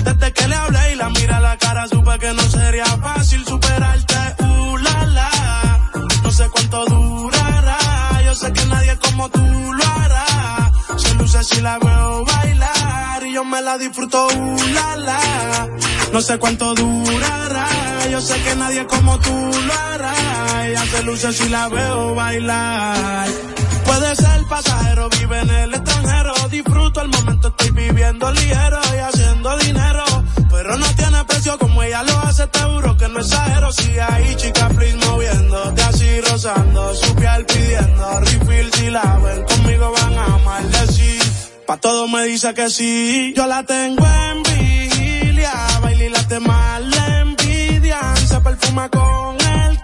Desde 0.03 0.33
que 0.33 0.47
le 0.47 0.55
hablé 0.55 0.91
y 0.91 0.95
la 0.95 1.09
mira 1.09 1.37
a 1.37 1.39
la 1.39 1.57
cara, 1.57 1.87
supe 1.87 2.19
que 2.19 2.33
no 2.33 2.43
sería 2.43 2.85
fácil 2.85 3.45
superarte. 3.45 4.43
Uh, 4.43 4.77
la. 4.77 5.89
No 6.21 6.31
sé 6.31 6.49
cuánto 6.49 6.85
durará. 6.85 7.77
Yo 8.25 8.35
sé 8.35 8.51
que 8.51 8.65
nadie 8.65 8.97
como 8.97 9.29
tú 9.29 9.39
lo 9.73 9.85
hará. 9.85 10.71
Se 10.97 11.13
luce 11.15 11.43
si 11.45 11.61
la 11.61 11.79
veo 11.79 12.25
bailar 12.25 13.25
y 13.25 13.33
yo 13.33 13.45
me 13.45 13.61
la 13.61 13.77
disfruto. 13.77 14.27
Uh, 14.27 14.57
la. 14.73 15.69
No 16.11 16.19
sé 16.19 16.37
cuánto 16.37 16.75
durará. 16.75 17.67
Yo 18.11 18.19
sé 18.19 18.35
que 18.43 18.55
nadie 18.55 18.85
como 18.85 19.17
tú 19.19 19.51
lo 19.67 19.73
hará. 19.73 20.67
Ella 20.67 20.85
se 20.85 21.03
luce 21.03 21.31
si 21.31 21.47
la 21.47 21.69
veo 21.69 22.15
bailar. 22.15 23.54
Puede 23.85 24.15
ser 24.15 24.43
pasajero, 24.49 25.09
vive 25.09 25.39
en 25.39 25.49
el 25.49 25.73
extranjero. 25.73 26.33
Disfruto 26.49 27.01
el 27.01 27.09
momento, 27.09 27.47
estoy 27.49 27.71
viviendo 27.71 28.31
ligero 28.31 28.79
y 28.95 28.99
haciendo 28.99 29.57
dinero. 29.57 30.03
Pero 30.51 30.77
no 30.77 30.85
tiene 30.95 31.23
precio 31.25 31.57
como 31.57 31.83
ella 31.83 32.03
lo 32.03 32.17
hace, 32.19 32.47
te 32.47 32.59
juro 32.59 32.97
que 32.97 33.07
no 33.07 33.19
exagero. 33.19 33.71
Si 33.71 33.99
ahí, 33.99 34.35
chica, 34.35 34.69
please 34.69 34.97
moviéndote 35.05 35.81
así, 35.81 36.21
rozando 36.21 36.95
su 36.95 37.15
piel 37.15 37.45
pidiendo 37.45 38.19
refill. 38.21 38.73
Si 38.73 38.89
la 38.89 39.19
ven 39.23 39.43
conmigo 39.43 39.91
van 39.91 40.17
a 40.17 40.37
maldecir. 40.39 41.21
Pa' 41.67 41.77
todo 41.77 42.07
me 42.07 42.23
dice 42.25 42.53
que 42.53 42.69
sí. 42.69 43.33
Yo 43.35 43.47
la 43.47 43.63
tengo 43.63 44.05
en 44.05 44.43
vigilia. 44.43 45.51
Baila 45.81 46.03
y 46.03 46.09
late 46.09 46.39
mal 46.39 46.89
la 46.89 47.19
envidian. 47.21 48.17
Se 48.17 48.39
perfuma 48.39 48.89
con 48.89 49.37
el 49.41 49.81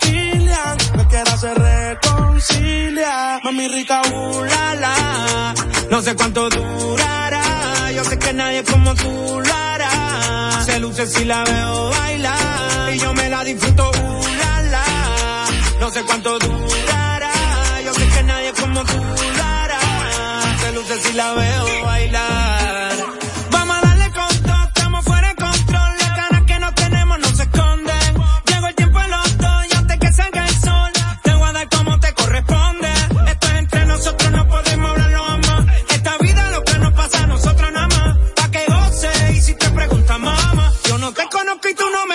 Cualquiera 0.94 1.38
se 1.38 1.53
reconcilia. 1.53 3.40
Mami 3.44 3.68
rica, 3.68 4.02
uh. 4.11 4.45
No 5.90 6.02
sé 6.02 6.15
cuánto 6.15 6.49
durará. 6.49 7.44
Yo 7.95 8.03
sé 8.06 8.18
que 8.18 8.34
nadie 8.34 8.64
como 8.64 8.94
tú 8.95 9.41
lo 9.45 9.53
hará. 9.53 10.64
Se 10.65 10.80
luce 10.80 11.07
si 11.07 11.26
la 11.26 11.44
veo 11.44 11.90
bailar. 11.90 12.94
Y 12.94 12.99
yo 12.99 13.14
me 13.14 13.30
la 13.30 13.44
disfruto, 13.44 13.90
uh. 13.90 14.22
No 15.80 15.90
sé 15.90 16.03
cuánto 16.03 16.38
durará. 16.40 17.32
Yo 17.84 17.94
sé 17.94 18.07
que 18.07 18.23
nadie 18.23 18.53
como 18.53 18.84
tú 18.84 18.98
lo 19.38 19.44
hará. 19.44 19.80
Se 20.61 20.72
luce 20.73 20.99
si 20.99 21.14
la 21.14 21.34
veo 21.34 21.86
bailar. 21.86 22.51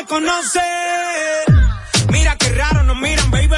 Me. 0.08 1.52
Mira 2.12 2.36
qué 2.36 2.48
raro 2.50 2.82
nos 2.84 2.96
miran, 2.96 3.30
baby. 3.30 3.48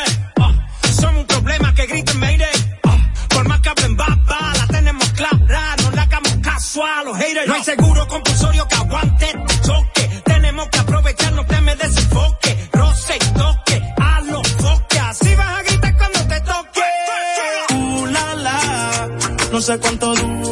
Ah, 0.41 0.53
somos 1.01 1.21
un 1.21 1.27
problema 1.27 1.75
que 1.75 1.87
griten 1.87 2.19
mayday. 2.19 2.79
Ah, 2.85 2.97
por 3.29 3.47
más 3.49 3.61
que 3.61 3.69
hablen 3.69 3.97
baba, 3.97 4.53
la 4.57 4.67
tenemos 4.69 5.09
clara. 5.11 5.77
No 5.83 5.91
le 5.91 6.01
hagamos 6.01 6.37
caso 6.43 6.85
a 6.85 7.05
los 7.05 7.17
haters. 7.19 7.47
No 7.47 7.55
hay 7.55 7.65
seguro 7.65 8.09
compulsorio 8.09 8.67
que 8.67 8.75
aguante 8.77 9.27
este 9.27 9.61
choque. 9.61 10.23
Tenemos 10.25 10.69
que 10.69 10.79
aprovecharnos 10.79 11.47
que 11.47 11.61
me 11.61 11.77
desenfoque. 11.77 12.69
Roce 12.73 13.17
y 13.17 13.33
toque 13.35 13.83
a 13.99 14.21
los 14.23 14.49
foques. 14.49 15.01
Así 15.03 15.35
vas 15.35 15.59
a 15.59 15.63
gritar 15.63 15.97
cuando 15.97 16.27
te 16.29 16.41
toque. 16.41 17.75
Uh, 17.75 18.07
la, 18.07 18.35
la. 18.37 19.09
No 19.53 19.61
sé 19.61 19.79
cuánto 19.79 20.15
durará. 20.15 20.48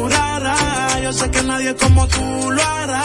Yo 1.07 1.13
sé 1.13 1.31
que 1.31 1.41
nadie 1.43 1.73
como 1.73 2.05
tú 2.09 2.51
lo 2.51 2.61
hará. 2.61 3.01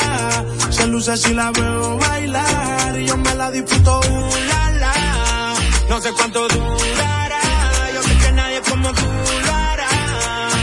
Se 0.70 0.88
luce 0.88 1.16
si 1.16 1.34
la 1.34 1.52
veo 1.52 1.98
bailar. 1.98 3.00
Y 3.00 3.06
yo 3.06 3.16
me 3.16 3.32
la 3.36 3.48
disfruto. 3.52 4.00
Uh, 4.00 4.30
la, 4.48 4.70
la. 4.82 5.54
No 5.88 6.00
sé 6.00 6.10
cuánto 6.12 6.48
durará. 6.48 7.40
Yo 7.94 8.02
sé 8.02 8.16
que 8.18 8.32
nadie 8.32 8.60
como 8.68 8.92
tú 8.92 9.06
lo 9.46 9.54
hará. 9.54 9.88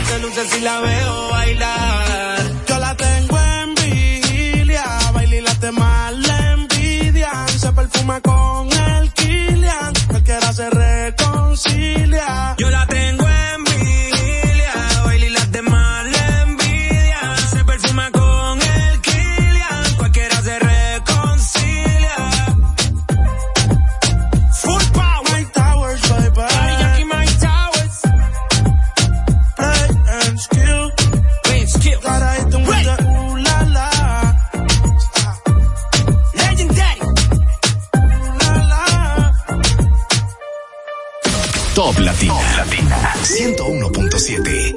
Se 0.08 0.18
luce 0.18 0.48
si 0.50 0.60
la 0.60 0.80
veo 0.80 1.30
bailar. 1.30 2.40
Yo 2.68 2.78
la 2.78 2.94
tengo 2.94 3.38
en 3.38 3.74
vigilia. 3.74 4.84
Baila 5.14 5.36
y 5.36 5.40
late 5.40 5.72
mal 5.72 6.22
la 6.22 6.52
envidia. 6.52 7.30
Se 7.58 7.72
perfuma 7.72 8.20
con 8.20 8.70
el 8.70 9.10
Kilian. 9.14 9.94
Cualquiera 10.08 10.52
se 10.52 10.68
reconcilia. 10.68 12.54
Yo 12.58 12.68
la 12.68 12.86
tengo 12.86 12.99
101.7. 43.30 44.74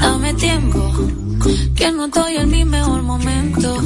Dame 0.00 0.34
tiempo, 0.34 0.92
que 1.74 1.90
no 1.90 2.04
estoy 2.04 2.36
en 2.36 2.50
mi 2.50 2.64
mejor 2.64 3.02
momento. 3.02 3.76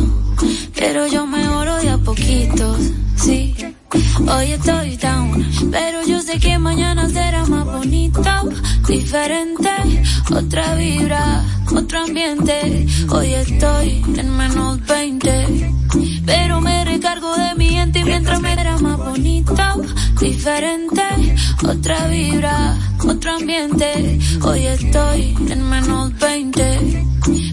Pero 0.74 1.06
yo 1.06 1.26
mejoro 1.26 1.76
de 1.76 1.88
a 1.88 1.96
poquitos, 1.98 2.78
sí. 3.16 3.55
Hoy 4.18 4.52
estoy 4.52 4.96
down, 4.96 5.46
pero 5.70 6.02
yo 6.06 6.20
sé 6.20 6.38
que 6.40 6.58
mañana 6.58 7.06
será 7.08 7.44
más 7.46 7.66
bonito, 7.66 8.22
diferente, 8.88 9.70
otra 10.34 10.74
vibra, 10.74 11.44
otro 11.74 12.00
ambiente. 12.00 12.86
Hoy 13.10 13.34
estoy 13.34 14.02
en 14.16 14.36
menos 14.36 14.84
20, 14.86 15.70
pero 16.24 16.60
me 16.62 16.84
recargo 16.84 17.36
de 17.36 17.54
mi 17.56 17.68
gente 17.68 18.04
mientras 18.04 18.40
me 18.40 18.52
era 18.52 18.78
más 18.78 18.96
bonito, 18.96 19.54
diferente, 20.30 21.02
otra 21.62 22.08
vibra, 22.08 22.76
otro 23.06 23.36
ambiente. 23.36 24.18
Hoy 24.42 24.66
estoy 24.66 25.36
en 25.48 25.62
menos 25.68 26.18
20, 26.18 27.04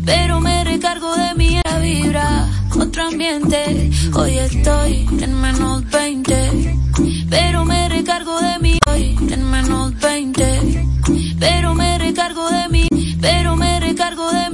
pero 0.06 0.40
me 0.40 0.64
recargo 0.64 1.16
de 1.16 1.36
mi 1.36 1.60
vibra, 1.82 2.48
otro 2.76 3.04
ambiente. 3.04 3.92
Hoy 4.16 4.40
estoy 4.40 5.08
en 5.22 5.40
menos 5.40 5.88
20, 5.92 6.78
pero 7.30 7.64
me 7.64 7.90
recargo 7.90 8.40
de 8.42 8.60
mi 8.60 8.80
hoy 8.90 9.18
en 9.30 9.52
menos 9.52 9.94
20, 10.00 10.88
pero 11.40 11.76
me 11.76 12.00
recargo 12.00 12.50
de 12.50 12.70
mi, 12.70 12.88
pero 13.22 13.56
me 13.56 13.80
recargo 13.80 14.32
de 14.32 14.50
mi. 14.50 14.53